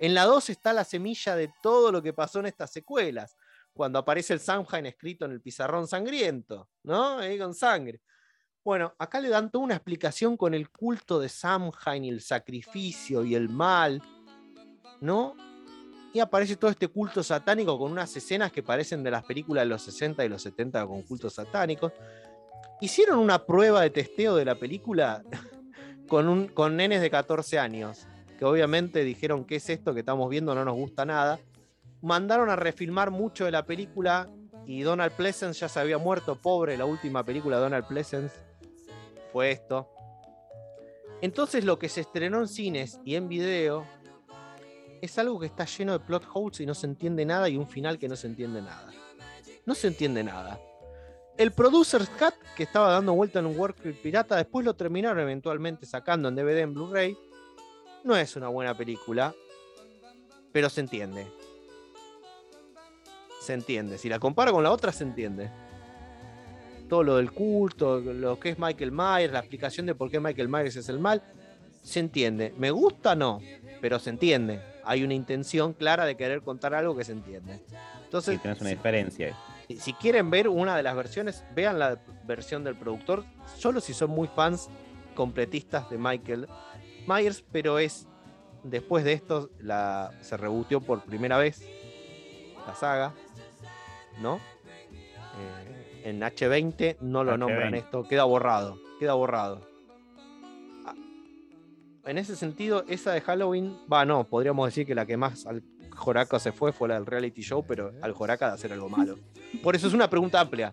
[0.02, 3.36] En la 2 está la semilla de todo lo que pasó en estas secuelas.
[3.72, 7.18] Cuando aparece el Samhain escrito en el pizarrón sangriento, ¿no?
[7.18, 8.02] Ahí con sangre.
[8.64, 13.22] Bueno, acá le dan toda una explicación con el culto de Samhain y el sacrificio
[13.22, 14.02] y el mal,
[15.00, 15.36] ¿no?
[16.12, 19.68] Y aparece todo este culto satánico con unas escenas que parecen de las películas de
[19.68, 21.92] los 60 y los 70 con cultos satánicos.
[22.80, 25.22] Hicieron una prueba de testeo de la película
[26.08, 28.08] con, con nenes de 14 años,
[28.42, 30.52] que obviamente dijeron, ¿qué es esto que estamos viendo?
[30.52, 31.38] No nos gusta nada.
[32.00, 34.28] Mandaron a refilmar mucho de la película
[34.66, 38.34] y Donald Pleasence ya se había muerto, pobre, la última película de Donald Pleasence
[39.32, 39.88] fue esto.
[41.20, 43.86] Entonces lo que se estrenó en cines y en video
[45.00, 47.68] es algo que está lleno de plot holes y no se entiende nada y un
[47.68, 48.92] final que no se entiende nada.
[49.66, 50.58] No se entiende nada.
[51.38, 55.86] El Producer's Cut, que estaba dando vuelta en un work pirata, después lo terminaron eventualmente
[55.86, 57.16] sacando en DVD en Blu-ray.
[58.04, 59.34] No es una buena película,
[60.52, 61.26] pero se entiende.
[63.40, 63.98] Se entiende.
[63.98, 65.50] Si la comparo con la otra, se entiende.
[66.88, 70.48] Todo lo del culto, lo que es Michael Myers, la explicación de por qué Michael
[70.48, 71.22] Myers es el mal,
[71.82, 72.52] se entiende.
[72.58, 73.14] ¿Me gusta?
[73.14, 73.40] No,
[73.80, 74.60] pero se entiende.
[74.84, 77.60] Hay una intención clara de querer contar algo que se entiende.
[78.04, 79.36] Entonces, Sí, tenés una diferencia
[79.68, 83.24] si, si quieren ver una de las versiones, vean la versión del productor,
[83.56, 84.68] solo si son muy fans
[85.14, 86.48] completistas de Michael
[87.06, 88.06] Myers, pero es
[88.62, 91.62] después de esto la, se rebooteó por primera vez
[92.66, 93.12] la saga,
[94.20, 94.36] ¿no?
[94.36, 97.38] Eh, En H20 no lo H20.
[97.38, 99.66] nombran esto, queda borrado, queda borrado.
[100.86, 100.94] Ah,
[102.06, 105.62] En ese sentido, esa de Halloween, va, no, podríamos decir que la que más al
[105.94, 109.18] Joraca se fue fue la del reality show, pero al Joraca de hacer algo malo.
[109.62, 110.72] Por eso es una pregunta amplia.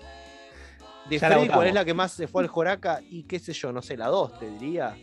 [1.10, 3.02] De Freddy, ¿cuál es la que más se fue al Joraca?
[3.10, 4.96] Y qué sé yo, no sé, la 2, te diría.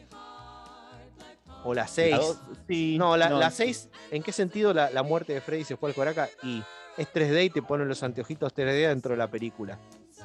[1.66, 2.10] O la 6.
[2.12, 5.76] La dos- sí, No, la 6, ¿en qué sentido la, la muerte de Freddy se
[5.76, 6.28] fue al Joraca?
[6.42, 6.62] Y
[6.96, 9.78] es 3D y te ponen los anteojitos 3D dentro de la película.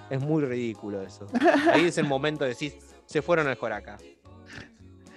[0.10, 1.28] Es muy ridículo eso.
[1.74, 3.98] Ahí es el momento de decir, se fueron al Joraca.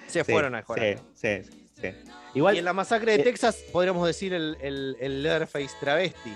[0.06, 1.02] Se sí, fueron al Joraca.
[1.14, 1.88] Sí, sí, sí.
[2.34, 6.32] Igual, Y en la masacre de eh, Texas podríamos decir el, el, el Leatherface travesti.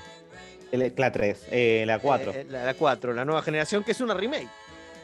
[0.73, 2.33] el- la 3, eh, la 4.
[2.33, 4.49] Eh, la, la 4, la nueva generación, que es una remake.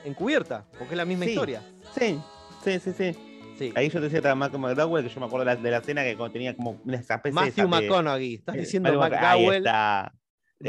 [0.04, 1.30] Encubierta, porque es la misma Sí.
[1.30, 1.62] historia.
[1.98, 2.20] sí,
[2.62, 3.33] sí, sí, sí.
[3.58, 3.72] Sí.
[3.76, 5.76] Ahí yo te decía estaba Malcolm McDowell, que yo me acuerdo de la, de la
[5.78, 7.68] escena que como tenía como una especie Matthew.
[7.68, 8.34] McConaughey.
[8.34, 9.62] Estás eh, diciendo Ahí McDowell.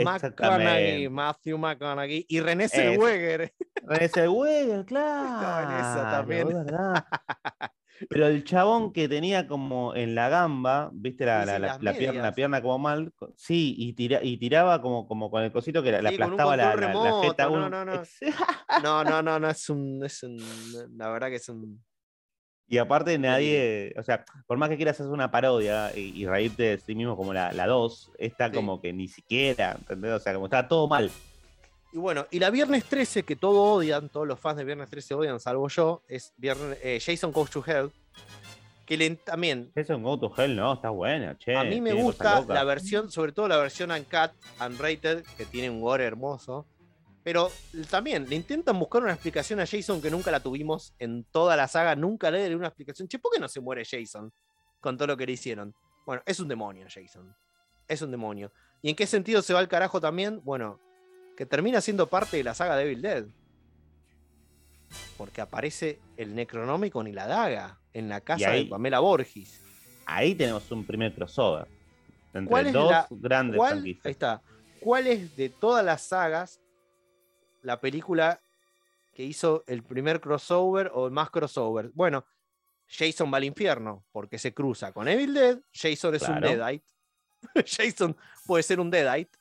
[0.04, 1.10] McConaughey.
[1.10, 2.68] Matthew McConaughey y René.
[2.70, 3.54] Zellweger.
[3.84, 5.78] René Zellweger, claro.
[5.78, 6.48] esa también.
[6.48, 7.06] verdad.
[8.10, 12.08] Pero el chabón que tenía como en la gamba, viste la, la, la- la pierna,
[12.12, 12.24] medias.
[12.26, 15.94] la pierna como mal, sí, y, tira- y tiraba como, como con el cosito que
[15.94, 17.86] la, Sí, aplastaba la, remoto, jeta a no, uno.
[17.86, 18.02] no,
[18.84, 20.38] No, no, no, no, es un, es un.
[20.98, 21.82] La verdad que es un.
[22.68, 26.64] Y aparte nadie, o sea, por más que quieras hacer una parodia y, y reírte
[26.64, 28.56] de sí mismo como la 2, esta Sí.
[28.56, 30.14] como que ni siquiera, ¿entendés?
[30.14, 31.12] O sea, como estaba todo mal.
[31.94, 35.14] Y bueno, y la Viernes 13, que todos odian, todos los fans de Viernes 13
[35.14, 37.92] odian, salvo yo, es viernes, eh, Jason Goes to Hell.
[38.86, 41.56] Que le- también, Eso en Go to Hell, no, está buena, che.
[41.56, 44.32] a mí me gusta la versión, sobre todo la versión Uncut,
[44.64, 46.66] Unrated, que tiene un gore hermoso.
[47.26, 47.52] Pero
[47.90, 51.68] también le intentan buscar una explicación a Jason que nunca la tuvimos en toda la
[51.68, 51.96] saga.
[51.96, 53.08] Nunca le dieron una explicación.
[53.08, 54.32] Che, ¿por qué no se muere Jason
[54.80, 55.74] con todo lo que le hicieron?
[56.06, 57.36] Bueno, es un demonio, Jason.
[57.88, 58.52] Es un demonio.
[58.84, 60.40] ¿Y en qué sentido se va al carajo también?
[60.44, 60.80] Bueno,
[61.36, 63.26] que termina siendo parte de la saga Devil Dead.
[65.18, 69.62] Porque aparece el Necronomicon y la daga en la casa ahí- de Pamela Borgis.
[70.06, 71.68] Ahí tenemos un primer crossover.
[72.36, 74.44] Entre ¿Cuál es dos la- grandes ¿Cuál, ahí está.
[74.80, 76.62] ¿Cuál es de todas las sagas
[77.66, 78.40] la película
[79.14, 81.92] que hizo el primer crossover o el más crossover?
[81.94, 82.26] Bueno,
[82.88, 85.60] Jason va al infierno porque se cruza con Evil Dead.
[85.74, 86.40] Jason es un.
[86.42, 86.86] Deadite.
[87.66, 89.38] Jason puede ser un Deadite.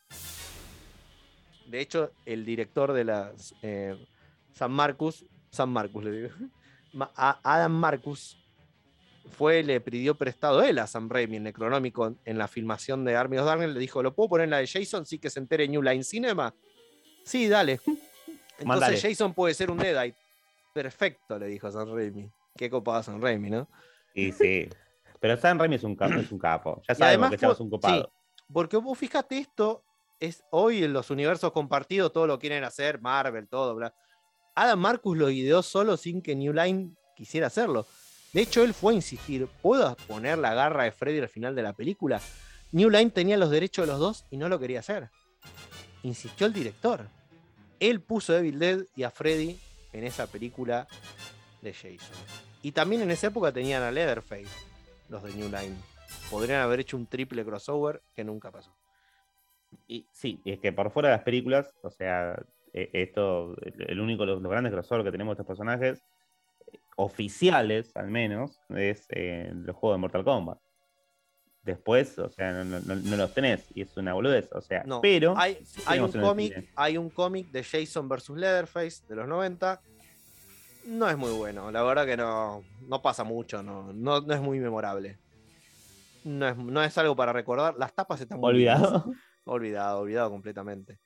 [1.67, 3.97] De hecho, el director de las eh,
[4.53, 6.29] San Marcus, San Marcus le digo,
[7.17, 8.39] a- Adam Marcus
[9.31, 13.39] fue, le pidió prestado él a Sam Raimi, el Necronómico, en la filmación de Army
[13.39, 15.07] of Darkness, le dijo, ¿lo puedo poner en la de Jason?
[15.07, 16.55] Sí que se entere New Line Cinema.
[17.25, 17.81] Sí, dale.
[18.59, 19.03] Entonces.
[19.03, 20.19] Jason puede ser un Deadite.
[20.73, 22.31] Perfecto, le dijo Sam Raimi.
[22.57, 23.69] Qué copado Sam Raimi, ¿no?
[24.15, 24.69] Y sí.
[25.21, 26.83] Pero Sam Raimi es un capo, es un capo.
[26.89, 28.13] Ya sabemos que Chavo es fue- un copado.
[28.53, 29.83] Porque vos fíjate esto,
[30.21, 33.95] es hoy en los universos compartidos todo lo quieren hacer, Marvel, todo, bla.
[34.55, 37.87] Adam Marcus lo ideó solo sin que New Line quisiera hacerlo.
[38.33, 41.63] De hecho, él fue a insistir, ¿puedo poner la garra de Freddy al final de
[41.63, 42.21] la película?
[42.73, 45.09] New Line tenía los derechos de los dos y no lo quería hacer.
[46.03, 47.09] Insistió el director.
[47.91, 49.59] Él puso a Evil Dead y a Freddy
[49.93, 50.87] en esa película
[51.61, 52.17] de Jason.
[52.63, 54.49] Y también en esa época tenían a Leatherface,
[55.11, 55.77] los de New Line.
[56.31, 58.75] Podrían haber hecho un triple crossover que nunca pasó.
[59.87, 64.01] Y sí, es que por fuera de las películas, o sea, eh, esto, el el
[64.01, 66.03] único, los, los grandes crossover que tenemos de estos personajes,
[66.73, 70.59] eh, oficiales al menos, es eh, los juegos de Mortal Kombat.
[71.65, 75.01] Después, o sea, no, no- no los tenés y es una boludez, o sea, No,
[75.01, 75.57] pero hay,
[75.99, 79.81] un cómic, hay un cómic de Jason vs Leatherface de los 90.
[80.87, 84.41] No es muy bueno, la verdad que no, no pasa mucho, no, no, no es
[84.43, 85.19] muy memorable.
[86.25, 87.75] No es, no es algo para recordar.
[87.79, 88.75] Las tapas están muy bien.
[88.75, 89.13] olvidado.
[89.47, 91.01] Olvidado, olvidado completamente.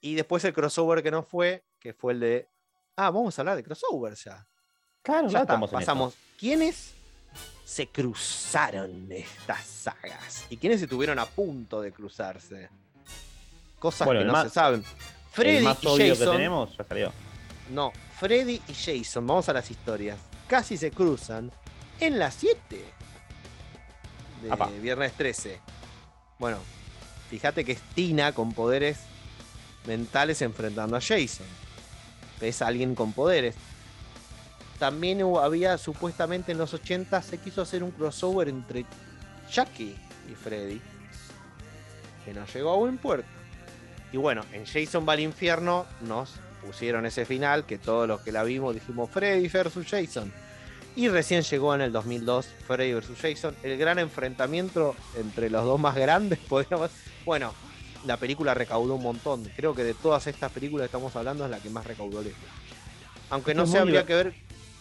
[0.00, 2.48] Y después el crossover que no fue, que fue el de.
[2.96, 4.46] Ah, vamos a hablar de crossover ya.
[5.02, 5.86] Claro, Ya está, estamos en eso.
[7.70, 7.70] Pasamos.
[7.70, 10.44] ¿Quiénes se cruzaron estas sagas?
[10.50, 12.68] ¿Y quiénes estuvieron a punto de cruzarse?
[13.78, 14.84] Cosas Bueno, que no más- se saben.
[15.32, 16.26] Freddy el más y obvio Jason.
[16.32, 17.12] que tenemos ya salió.
[17.70, 20.18] No, Freddy y Jason, vamos a las historias.
[20.48, 21.50] Casi se cruzan
[22.00, 22.84] en las 7
[24.42, 24.66] de Apa.
[24.66, 25.60] viernes 13.
[26.38, 26.58] Bueno,
[27.30, 28.98] fíjate que es Tina con poderes
[29.86, 31.46] mentales enfrentando a Jason.
[32.40, 33.54] Es alguien con poderes.
[34.80, 38.84] También hubo- había supuestamente en los 80 se quiso hacer un crossover entre
[39.48, 39.94] Chucky
[40.28, 40.80] y Freddy.
[42.24, 43.28] Que no llegó a buen puerto.
[44.12, 46.32] Y bueno, en Jason va al infierno nos
[46.64, 50.32] pusieron ese final que todos los que la vimos dijimos Freddy versus Jason.
[50.96, 55.78] Y recién llegó en el 2002 Freddy versus Jason, el gran enfrentamiento entre los dos
[55.78, 56.90] más grandes, podríamos.
[57.24, 57.54] Bueno,
[58.06, 59.44] la película recaudó un montón.
[59.56, 62.40] Creo que de todas estas películas que estamos hablando es la que más recaudó lejos.
[63.28, 64.34] Aunque no sé, muy habría que ver.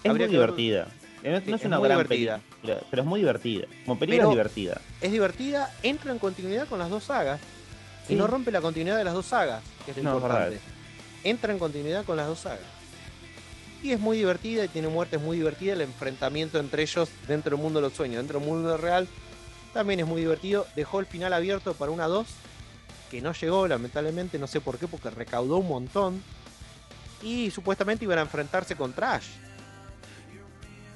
[0.03, 0.87] Es habría muy divertida.
[1.23, 2.39] Eh, No, Sí, no es es una gran divertida.
[2.61, 3.67] película, pero es muy divertida.
[3.85, 4.81] Como película Pero- es divertida.
[5.01, 7.39] Es divertida, entra en continuidad con las dos sagas.
[8.07, 8.13] Sí.
[8.13, 10.59] Y no rompe la continuidad de las dos sagas, que es lo No, importante.
[11.23, 12.61] Entra en continuidad con las dos sagas.
[13.83, 15.75] Y es muy divertida y tiene muertes muy divertidas.
[15.75, 19.07] El enfrentamiento entre ellos dentro del mundo de los sueños, dentro del mundo real,
[19.73, 20.65] también es muy divertido.
[20.75, 22.27] Dejó el final abierto para una 2,
[23.11, 26.23] que no llegó, lamentablemente, no sé por qué, porque recaudó un montón.
[27.21, 29.25] Y supuestamente iban a enfrentarse con Trash.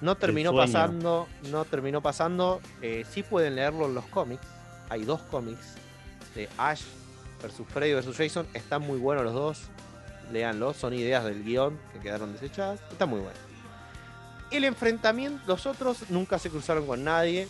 [0.04, 2.60] No terminó pasando, no terminó pasando.
[2.82, 4.46] Eh, sí pueden leerlo en los cómics.
[4.90, 5.76] Hay dos cómics
[6.36, 6.82] de Ash
[7.42, 8.46] versus Freddy versus Jason.
[8.54, 9.62] Están muy buenos los dos.
[10.34, 12.82] Leanlos, son ideas del guion que quedaron desechadas.
[12.92, 13.40] Está muy bueno.
[14.52, 17.48] El enfrentamiento, los otros nunca se cruzaron con nadie.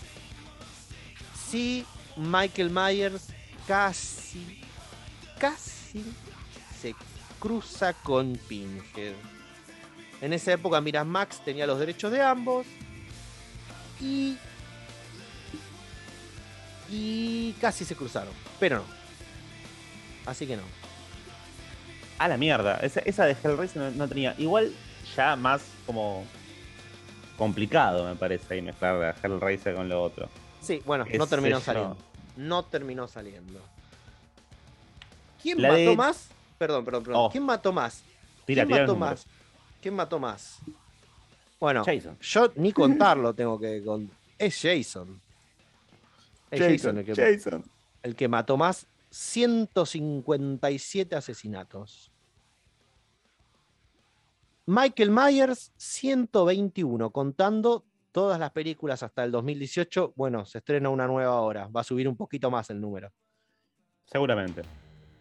[1.49, 3.29] Sí, Michael Myers
[3.67, 4.61] casi,
[5.39, 6.05] casi
[6.79, 6.93] se
[7.39, 9.15] cruza con Pinhead.
[10.23, 12.65] En esa época Miramax tenía los derechos de ambos.
[13.99, 14.37] Y.
[16.89, 18.31] Y casi se cruzaron.
[18.57, 18.83] Pero no.
[20.25, 20.63] Así que no.
[22.19, 22.77] A la mierda.
[22.77, 24.33] Esa, esa de Hellraiser no, no tenía.
[24.37, 24.73] Igual
[25.13, 26.25] ya más como
[27.37, 30.29] complicado, me parece, ahí mezclar la Hellraiser con lo otro.
[30.61, 31.97] Sí, bueno, no terminó saliendo.
[32.37, 33.59] No terminó saliendo.
[35.41, 36.29] ¿Quién La mató de- más?
[36.57, 37.21] Perdón, perdón, perdón.
[37.25, 37.29] Oh.
[37.29, 38.03] ¿Quién mató más?
[38.45, 39.27] Tira, ¿Quién tira mató números.
[39.83, 40.59] ¿Quién mató más?
[41.59, 42.17] Bueno, Jason.
[42.21, 44.09] yo ni contarlo tengo que con...
[44.37, 45.19] Es Jason.
[46.49, 47.65] Es Jason, el, que, Jason.
[48.01, 52.09] el que mató más 157 asesinatos.
[54.67, 60.13] Michael Myers 121, contando todas las películas hasta el 2018.
[60.15, 63.11] Bueno, se estrena una nueva ahora, va a subir un poquito más el número.
[64.05, 64.61] Seguramente.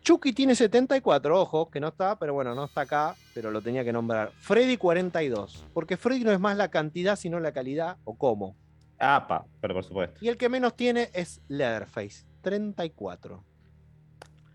[0.02, 3.84] Chucky tiene 74, ojo, que no está, pero bueno, no está acá, pero lo tenía
[3.84, 4.32] que nombrar.
[4.40, 8.56] Freddy 42, porque Freddy no es más la cantidad, sino la calidad o cómo.
[8.98, 10.18] Apa, pero por supuesto.
[10.20, 13.44] Y el que menos tiene es Leatherface, 34.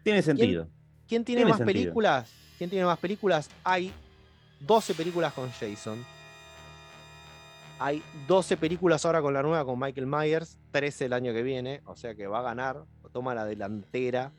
[0.04, 0.68] Tiene sentido.
[1.08, 1.82] ¿Quién tiene, Tiene más sentido.
[1.82, 2.34] películas?
[2.58, 3.50] ¿Quién tiene más películas?
[3.64, 3.94] Hay
[4.60, 6.04] 12 películas con Jason.
[7.80, 11.82] Hay 12 películas ahora con la nueva con Michael Myers, 13 el año que viene,
[11.86, 12.84] o sea que va a ganar,
[13.14, 14.32] toma la delantera.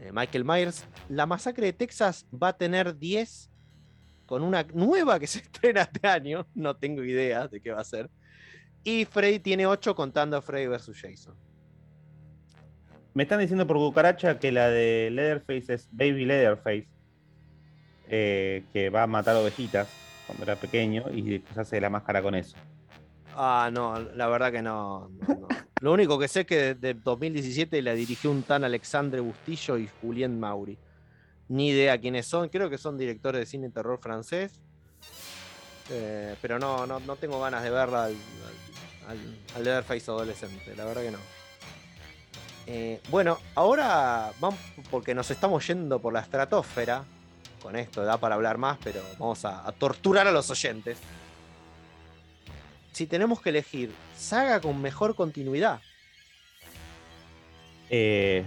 [0.00, 3.50] Eh, Michael Myers, la masacre de Texas va a tener 10
[4.24, 7.84] con una nueva que se estrena este año, no tengo idea de qué va a
[7.84, 8.10] ser.
[8.82, 10.92] Y Freddy tiene 8 contando a Freddy vs.
[10.98, 11.34] Jason.
[13.12, 16.88] Me están diciendo por cucaracha que la de Leatherface es Baby Leatherface.
[18.12, 19.88] eh, que va a matar ovejitas
[20.26, 22.56] cuando era pequeño y después hace la máscara con eso.
[23.36, 25.08] Ah, no, la verdad que no.
[25.10, 25.48] no, no.
[25.80, 29.78] Lo único que sé es que de, de 2017 la dirigió un tan Alexandre Bustillo
[29.78, 30.78] y Julien Mauri.
[31.48, 34.60] Ni idea quiénes son, creo que son directores de cine y terror francés.
[35.90, 38.16] Eh, pero no, no, no tengo ganas de verla al,
[39.08, 39.18] al,
[39.56, 41.18] al- Leatherface adolescente, la verdad que no.
[42.66, 44.60] Eh, bueno, ahora vamos,
[44.90, 47.04] porque nos estamos yendo por la estratosfera.
[47.62, 50.96] Con esto da para hablar más, pero vamos a torturar a los oyentes
[52.92, 55.80] si tenemos que elegir saga con mejor continuidad,
[57.92, 58.44] Eh,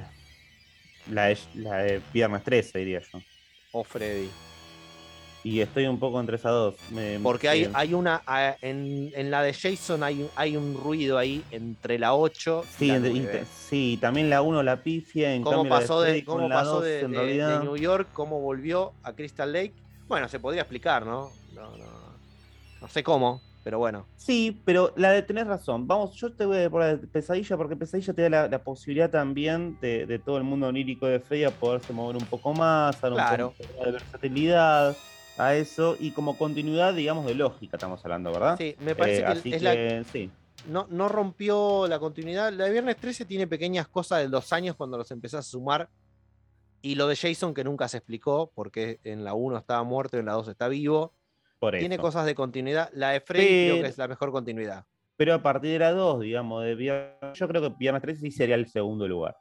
[1.12, 3.22] la, de, la de Viernes 13, diría yo.
[3.74, 4.30] o Freddy.
[5.44, 6.76] Y estoy un poco entre esas dos.
[6.91, 8.24] Me- Porque hay, eh, hay una.
[8.62, 12.74] En, en la de Jason hay, un- hay un ruido ahí entre la 8 y
[12.80, 13.24] Sí, la entre- 9.
[13.26, 15.34] inter- sí, también la 1 la pifia.
[15.36, 17.76] En ¿Cómo cambio, la pasó, de, Freddy cómo la pasó 2, de, en de New
[17.76, 19.74] York, cómo volvió a Crystal Lake?
[20.08, 21.30] Bueno, se podría explicar, ¿no?
[21.54, 21.86] No, no,
[22.80, 24.05] no sé cómo, pero bueno.
[24.18, 25.88] Sí, pero la de tenés razón.
[25.88, 28.64] Vamos, yo te voy a por la de pesadilla porque pesadilla te da la, la
[28.64, 32.53] posibilidad también de, de todo el mundo onírico de Freddy a poderse mover un poco
[32.53, 33.53] más, dar Claro.
[33.59, 34.95] un poco de versatilidad
[35.38, 38.55] a eso y como continuidad, digamos, de lógica estamos hablando, ¿verdad?
[38.57, 40.30] Sí, me parece Eh, que así es la, que sí.
[40.68, 42.51] no, no rompió la continuidad.
[42.53, 45.89] La de Viernes 13 tiene pequeñas cosas de los años cuando los empezás a sumar.
[46.86, 50.20] Y lo de Jason que nunca se explicó, porque en la 1 estaba muerto y
[50.20, 51.14] en la 2 está vivo.
[51.64, 52.01] Por Tiene eso.
[52.01, 52.89] cosas de continuidad.
[52.91, 54.86] La de Freddy creo que es la mejor continuidad.
[55.16, 58.32] Pero a partir de la 2, digamos, de viernes, yo creo que Viernes 13 sí
[58.32, 59.38] sería el segundo lugar.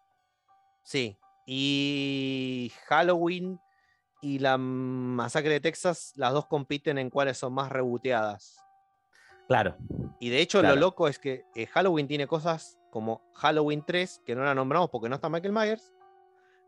[0.84, 1.18] Sí.
[1.46, 3.58] Y Halloween
[4.20, 8.56] y la masacre de Texas, las dos compiten en cuáles son más reboteadas.
[9.48, 9.76] Claro.
[10.20, 10.76] Y de hecho, Claro.
[10.76, 14.90] lo loco es que eh, Halloween tiene cosas como Halloween 3, que no la nombramos
[14.90, 15.92] porque no está Michael Myers,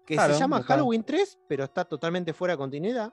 [0.05, 0.65] que Claro, se llama no.
[0.65, 3.13] Halloween 3, pero está totalmente fuera de continuidad.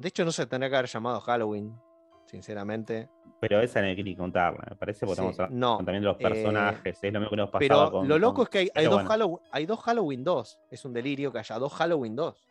[0.00, 1.78] De hecho, no se tendría que haber llamado Halloween,
[2.24, 3.10] sinceramente.
[3.38, 6.06] Pero esa no hay que ni contarla, me parece, porque Sí, estamos no, también de
[6.06, 8.08] los eh, personajes, es lo mismo que nos pasaba Pero con.
[8.08, 9.08] lo loco con- es que hay, dos bueno.
[9.10, 10.58] Halloween, hay dos Halloween 2.
[10.70, 12.48] Es un delirio que haya dos Halloween 2.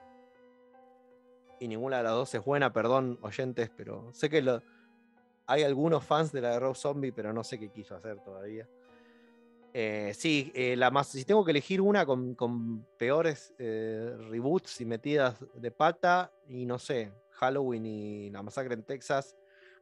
[1.60, 4.62] Y ninguna de las dos es buena, perdón, oyentes, pero sé que lo-
[5.48, 8.70] hay algunos fans de la de Rob Zombie, pero no sé qué quiso hacer todavía.
[9.74, 14.86] Eh, sí, eh, la más, si tengo que elegir una con, con peores reboots y
[14.86, 19.36] metidas de pata, y no sé, Halloween y la masacre en Texas.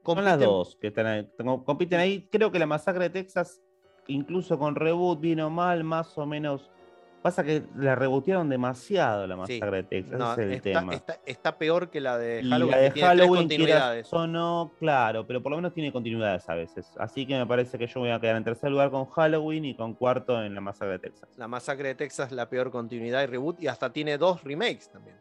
[0.05, 1.29] Son las compiten- dos que están ahí,
[1.65, 2.27] compiten ahí.
[2.31, 3.61] Creo que la masacre de Texas,
[4.07, 6.69] incluso con reboot, vino mal, más o menos.
[7.21, 10.93] Pasa que la rebotearon demasiado la Sí, masacre de Texas, no, es el está, tema.
[10.93, 12.71] está- está peor que la de Y Halloween.
[12.71, 14.13] la que de tiene tres Halloween, quieras continuidades.
[14.13, 16.93] o no, claro, pero por lo menos tiene continuidades a veces.
[16.99, 19.75] Así que me parece que yo voy a quedar en tercer lugar con Halloween y
[19.75, 21.27] con cuarto en la masacre de Texas.
[21.37, 25.17] La masacre de Texas, la peor continuidad y reboot, y hasta tiene dos remakes también.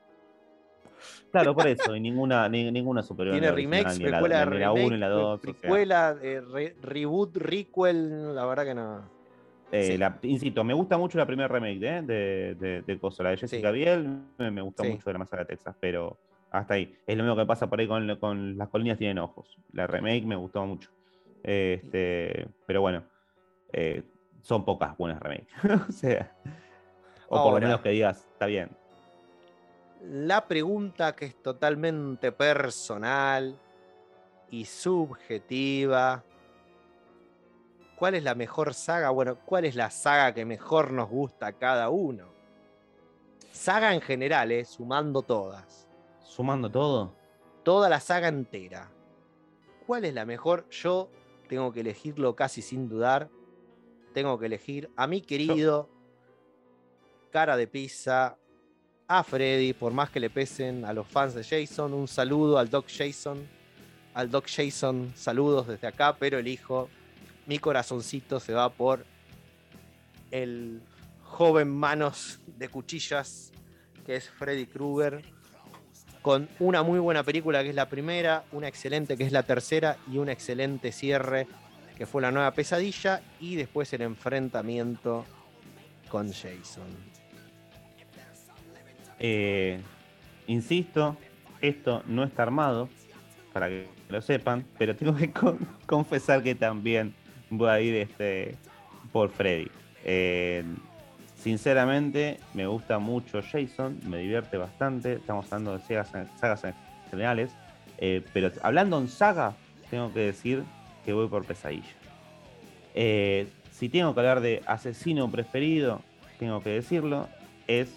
[1.32, 3.34] Claro, por eso, y ninguna, ni- ninguna superior.
[3.38, 5.40] tiene remakes, precuela de a la remake, 1 y la 2.
[5.40, 5.60] pre- o sea.
[5.60, 9.16] precuela, eh, re- reboot, requel, la verdad que no.
[9.72, 9.98] Eh, Sí.
[9.98, 13.68] la- insisto, me gusta mucho la primera remake de, de, de Coso, la de Jessica
[13.70, 13.74] Sí.
[13.74, 14.90] Biel, me, gusta Sí.
[14.90, 16.16] mucho de la masacre de Texas, pero
[16.50, 16.94] hasta ahí.
[17.06, 19.58] Es lo mismo que pasa por ahí con, con Las colinas tienen ojos.
[19.72, 20.90] La remake me gustó mucho.
[21.42, 23.02] Este, pero bueno,
[23.72, 24.02] eh,
[24.40, 25.48] son pocas buenas remakes.
[25.88, 26.32] o sea,
[27.28, 28.70] o por lo menos que digas, está bien.
[30.02, 33.58] La pregunta que es totalmente personal
[34.50, 36.24] y subjetiva.
[37.96, 39.10] ¿Cuál es la mejor saga?
[39.10, 42.28] Bueno, ¿cuál es la saga que mejor nos gusta a cada uno?
[43.50, 45.88] Saga en general, eh, sumando todas.
[46.20, 47.14] Sumando todo,
[47.62, 48.90] toda la saga entera.
[49.86, 50.68] ¿Cuál es la mejor?
[50.68, 51.08] Yo
[51.48, 53.30] tengo que elegirlo casi sin dudar.
[54.12, 55.88] Tengo que elegir a mi querido
[57.30, 58.38] cara de pizza,
[59.08, 61.92] a Freddy, por más que le pesen a los fans de Jason.
[61.92, 63.46] Un saludo al Doc Jason.
[64.14, 66.88] Al Doc Jason, saludos desde acá, pero elijo.
[67.46, 69.04] Mi corazoncito se va por
[70.30, 70.80] el
[71.22, 73.52] joven manos de cuchillas,
[74.04, 75.22] que es Freddy Krueger
[76.26, 79.96] con una muy buena película que es la primera, una excelente que es la tercera
[80.10, 81.46] y un excelente cierre
[81.96, 85.24] que fue la nueva pesadilla y después el enfrentamiento
[86.08, 87.15] con Jason.
[89.18, 89.80] Eh,
[90.46, 91.16] insisto,
[91.60, 92.88] esto no está armado,
[93.52, 97.14] para que lo sepan, pero tengo que con- confesar que también
[97.50, 98.54] voy a ir este,
[99.12, 99.68] por Freddy.
[100.04, 100.64] Eh,
[101.38, 105.14] sinceramente, me gusta mucho Jason, me divierte bastante.
[105.14, 106.74] Estamos hablando de sagas, en
[107.10, 107.50] generales,
[107.98, 109.54] eh, pero hablando en saga,
[109.90, 110.64] tengo que decir
[111.04, 111.86] que voy por Pesadilla.
[113.70, 116.00] Si tengo que hablar de asesino preferido,
[116.38, 117.28] tengo que decirlo,
[117.66, 117.90] es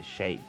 [0.00, 0.40] The Shape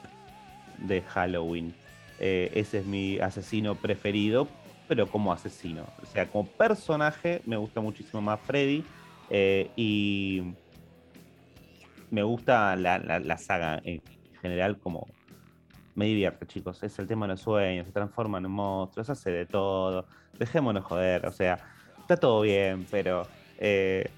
[0.78, 1.74] de Halloween.
[2.20, 4.48] Eh, ese es mi asesino preferido,
[4.88, 5.86] pero como asesino.
[6.02, 8.84] O sea, como personaje me gusta muchísimo más Freddy
[9.30, 10.54] eh, y
[12.10, 14.02] me gusta la saga en
[14.42, 15.08] general como...
[15.94, 16.82] Me divierte, chicos.
[16.84, 20.06] Es el tema de los sueños, se transforman en monstruos, hace de todo.
[20.40, 21.60] Dejémonos joder, o sea,
[22.00, 23.28] está todo bien, pero
[23.58, 24.10] eh,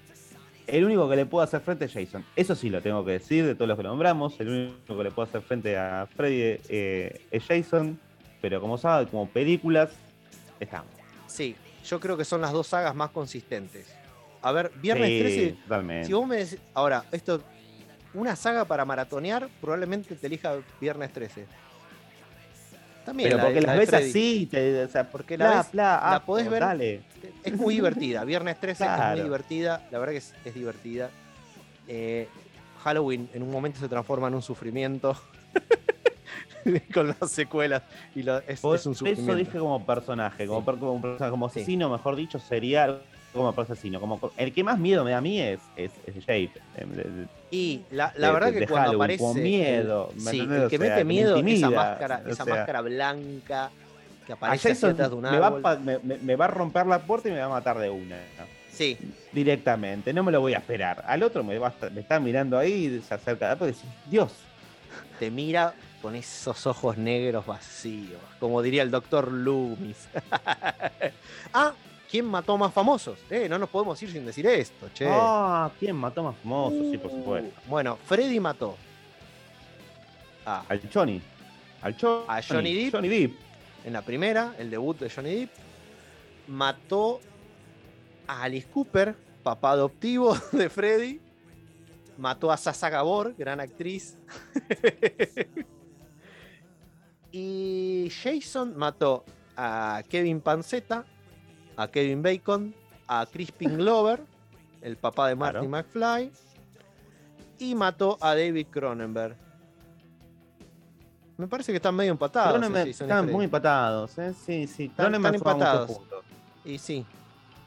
[0.66, 2.24] el único que le puedo hacer frente es Jason.
[2.36, 4.38] Eso sí lo tengo que decir de todos los que nombramos.
[4.40, 7.98] El único que le puedo hacer frente a Freddy eh, es Jason.
[8.40, 9.90] Pero como sabe, como películas,
[10.60, 10.90] estamos.
[11.26, 13.94] Sí, yo creo que son las dos sagas más consistentes.
[14.42, 16.06] A ver, Viernes Sí, 13, Totalmente.
[16.06, 17.40] si vos me decís, ahora, esto,
[18.12, 21.46] una saga para maratonear, probablemente te elija Viernes 13.
[23.04, 24.10] También pero la porque la las ves Freddy.
[24.10, 27.02] así, te, o sea, Porque la bla, ves- la ah, podés ver- Dale.
[27.42, 28.24] Es muy divertida.
[28.24, 29.86] Viernes 13 es muy divertida.
[29.90, 31.10] La verdad que es, es divertida.
[31.86, 32.28] Eh,
[32.82, 35.16] Halloween en un momento se transforma en un sufrimiento.
[36.94, 37.82] con las secuelas.
[38.14, 39.34] Y lo- es, un eso sufrimiento.
[39.34, 40.66] dije como personaje, como, Sí.
[40.66, 41.58] per- como, personaje, como Sí.
[41.60, 43.00] asesino, mejor dicho, sería
[43.34, 44.00] como asesino.
[44.00, 46.50] Como, el que más miedo me da a mí es, es, es Shape.
[46.76, 49.40] eh, de- de- Y la, la de- verdad de que cuando Halloween, aparece.
[49.40, 52.28] miedo, el, ¿me sí, el que O sea, mete que me miedo, esa máscara, o
[52.28, 52.54] esa sea.
[52.54, 53.70] máscara blanca
[54.26, 55.80] que aparece atrás de un me va, a árbol.
[56.22, 58.16] me- va a romper la puerta y me va a matar de una.
[58.72, 58.96] Sí,
[59.32, 61.04] Directamente, no me lo voy a esperar.
[61.06, 63.56] Al otro me, va me está mirando ahí y se acerca.
[64.10, 64.32] Dios,
[65.20, 70.08] te mira con esos ojos negros vacíos, como diría el doctor Loomis.
[71.54, 71.72] ah,
[72.14, 73.18] ¿quién mató más famosos?
[73.28, 75.04] Eh, no nos podemos ir sin decir esto, che.
[75.10, 76.88] ah, ¿quién mató más famoso?
[76.88, 77.50] Sí, por supuesto.
[77.66, 78.76] Uh, Bueno, Freddy mató
[80.46, 81.20] a, Al Johnny.
[81.82, 82.24] Al Johnny.
[82.28, 82.94] A Johnny Depp.
[82.94, 83.32] Johnny Depp.
[83.84, 85.50] en la primera, el debut de Johnny Depp.
[86.46, 87.20] Mató
[88.28, 91.20] a Alice Cooper, papá adoptivo de Freddy.
[92.16, 94.16] Mató a Sasa Gabor, gran actriz.
[97.32, 99.24] y Jason mató
[99.56, 101.04] a Kevin Panceta
[101.76, 102.74] a Kevin Bacon,
[103.08, 104.20] a Crispin Glover,
[104.82, 105.68] el papá de Marty Claro.
[105.68, 106.30] McFly,
[107.58, 109.36] y mató a David Cronenberg.
[111.36, 112.52] Me parece que están medio empatados.
[112.52, 114.32] Cronenberg y están muy empatados, ¿eh?
[114.46, 114.84] Sí, sí.
[114.84, 116.00] Están- empatados.
[116.64, 117.04] Y sí,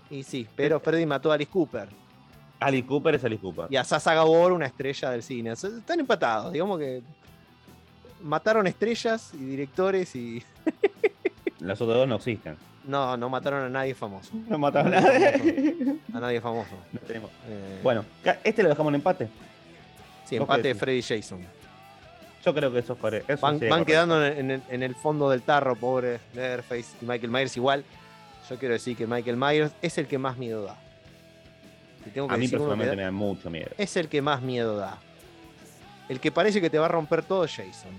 [0.10, 1.90] y sí, pero Freddy mató a Alice Cooper.
[2.60, 3.68] Alice Cooper es Alice Cooper.
[3.70, 5.52] Y a Sasa Gabor, una estrella del cine.
[5.52, 7.04] Están empatados, digamos que
[8.24, 10.42] mataron estrellas y directores y
[11.60, 12.56] Los otros dos no existen.
[12.86, 14.32] no, no mataron a nadie famoso.
[14.48, 15.76] No mataron a nadie.
[16.14, 16.76] A nadie famoso.
[16.94, 17.32] No tenemos.
[17.48, 18.06] Eh, Bueno,
[18.44, 19.28] este lo dejamos en empate.
[20.26, 20.76] sí, ¿vos empate de?
[20.76, 21.46] Freddy Jason.
[22.46, 23.34] Yo creo que eso es correcto.
[23.34, 23.86] Eso Van, sí es van correcto.
[23.92, 27.84] quedando en, el, en el fondo del tarro, pobre Leatherface y Michael Myers igual.
[28.50, 30.78] Yo quiero decir que Michael Myers es el que más miedo da.
[32.06, 33.70] Si tengo que A mí personalmente da- me da mucho miedo.
[33.78, 34.98] es el que más miedo da.
[36.08, 37.92] El que parece que te va a romper todo es Jason.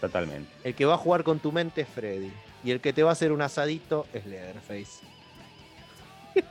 [0.00, 0.50] Totalmente.
[0.64, 2.30] El que va a jugar con tu mente es Freddy.
[2.64, 5.06] Y el que te va a hacer un asadito es Leatherface.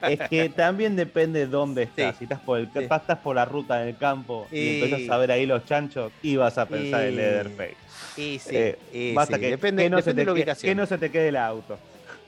[0.00, 2.12] Es que también depende de dónde estás.
[2.14, 2.18] Sí.
[2.20, 2.78] Si estás por, el, Sí.
[2.84, 6.36] estás por la ruta del campo y, Y- empezás a ver ahí los chanchos y
[6.36, 7.76] vas a pensar en Leatherface.
[8.16, 10.32] Y sí, Eh, y basta sí, que, depende, que no, se depende te de la
[10.32, 10.70] ubicación.
[10.70, 11.78] que no se te quede el auto.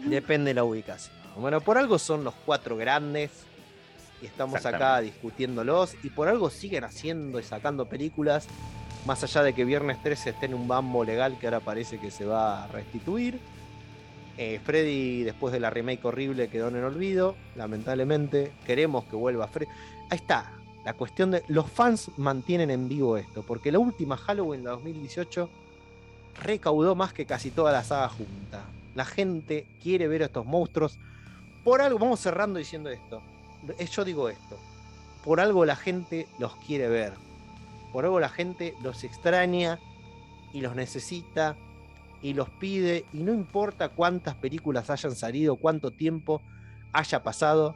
[0.00, 1.14] Depende de la ubicación.
[1.36, 3.30] Bueno, por algo son los cuatro grandes
[4.20, 8.46] y estamos acá discutiéndolos y por algo siguen haciendo y sacando películas,
[9.06, 12.10] más allá de que Viernes 13 esté en un bambo legal que ahora parece que
[12.10, 13.38] se va a restituir.
[14.36, 18.52] Eh, Freddy, después de la remake horrible, quedó en el olvido, lamentablemente.
[18.66, 19.70] Queremos que vuelva Freddy.
[20.10, 20.52] Ahí está,
[20.84, 21.42] la cuestión de...
[21.48, 25.48] Los fans mantienen en vivo esto, porque la última Halloween, la 2018,
[26.42, 28.64] recaudó más que casi toda la saga junta.
[28.94, 30.98] La gente quiere ver a estos monstruos.
[31.64, 33.20] Por algo, vamos cerrando diciendo esto.
[33.78, 34.58] Eh, Yo digo esto.
[35.24, 37.12] Por algo la gente los quiere ver.
[37.92, 39.78] Por algo la gente los extraña
[40.52, 41.56] y los necesita
[42.22, 43.04] y los pide.
[43.12, 46.40] Y no importa cuántas películas hayan salido, cuánto tiempo
[46.92, 47.74] haya pasado,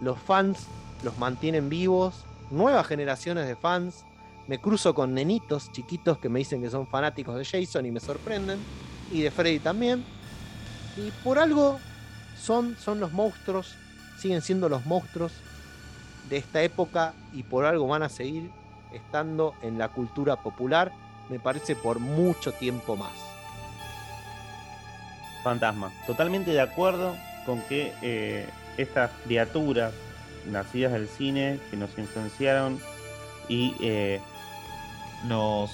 [0.00, 0.66] los fans
[1.02, 2.24] los mantienen vivos.
[2.50, 4.04] Nuevas generaciones de fans.
[4.48, 8.00] Me cruzo con nenitos chiquitos que me dicen que son fanáticos de Jason y me
[8.00, 8.58] sorprenden.
[9.12, 10.04] Y de Freddy también.
[10.96, 11.78] Y por algo
[12.36, 13.76] son, son los monstruos,
[14.18, 15.32] siguen siendo los monstruos
[16.28, 18.50] de esta época y por algo van a seguir
[18.92, 20.92] estando en la cultura popular,
[21.28, 23.12] me parece por mucho tiempo más.
[25.42, 25.90] Fantasma.
[26.06, 29.94] Totalmente de acuerdo con que eh, estas criaturas
[30.46, 32.78] nacidas del cine que nos influenciaron
[33.48, 34.20] y eh,
[35.26, 35.70] nos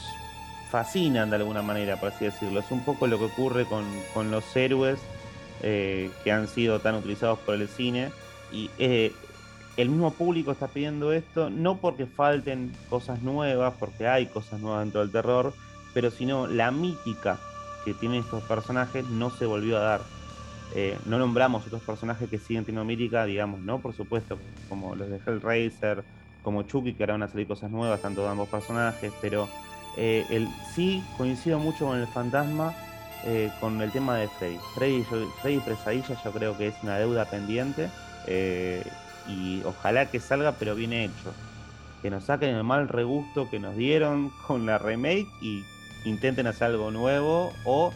[0.70, 2.60] fascinan de alguna manera, por así decirlo.
[2.60, 3.84] Es un poco lo que ocurre con,
[4.14, 4.98] con los héroes
[5.62, 8.10] eh, que han sido tan utilizados por el cine.
[8.52, 8.70] Y
[9.76, 14.80] el mismo público está pidiendo esto, no porque falten cosas nuevas, porque hay cosas nuevas
[14.84, 15.52] dentro del terror,
[15.92, 17.38] pero sino la mítica
[17.84, 20.00] que tienen estos personajes no se volvió a dar.
[20.74, 23.78] Eh, no nombramos otros personajes que siguen teniendo mítica, digamos, ¿no?
[23.78, 24.38] Por supuesto,
[24.68, 26.04] como los de Hellraiser,
[26.42, 29.48] como Chucky, que ahora van a salir cosas nuevas, tanto de ambos personajes, pero
[29.96, 32.74] eh, el, sí coincido mucho con el fantasma,
[33.24, 34.58] eh, con el tema de Freddy.
[34.74, 37.88] Freddy, yo- Freddy Pesadilla yo creo que es una deuda pendiente
[38.26, 38.82] eh,
[39.28, 41.32] y ojalá que salga, pero bien hecho.
[42.02, 45.64] Que nos saquen el mal regusto que nos dieron con la remake y
[46.04, 47.92] intenten hacer algo nuevo o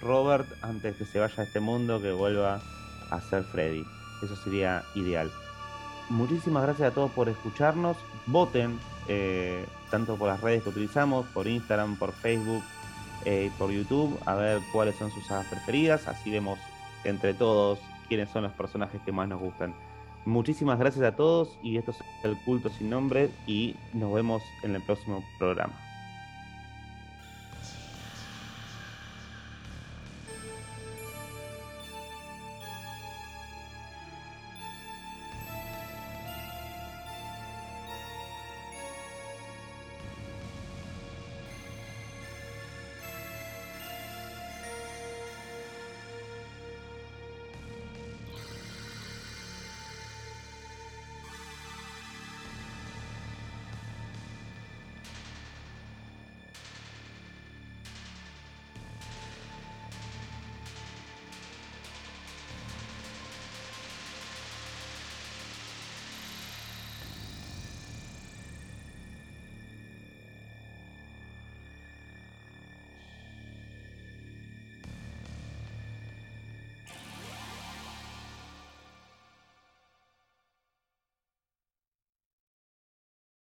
[0.00, 2.60] Robert antes que se vaya a este mundo que vuelva
[3.10, 3.84] a ser Freddy.
[4.22, 5.30] Eso sería ideal.
[6.08, 7.96] Muchísimas gracias a todos por escucharnos.
[8.26, 8.78] Voten
[9.08, 12.62] eh, tanto por las redes que utilizamos, por Instagram, por Facebook
[13.26, 16.08] eh, por YouTube, a ver cuáles son sus sagas preferidas.
[16.08, 16.58] Así vemos
[17.04, 17.78] entre todos
[18.08, 19.74] quiénes son los personajes que más nos gustan.
[20.24, 24.74] Muchísimas gracias a todos y esto es el culto sin nombre y nos vemos en
[24.74, 25.89] el próximo programa.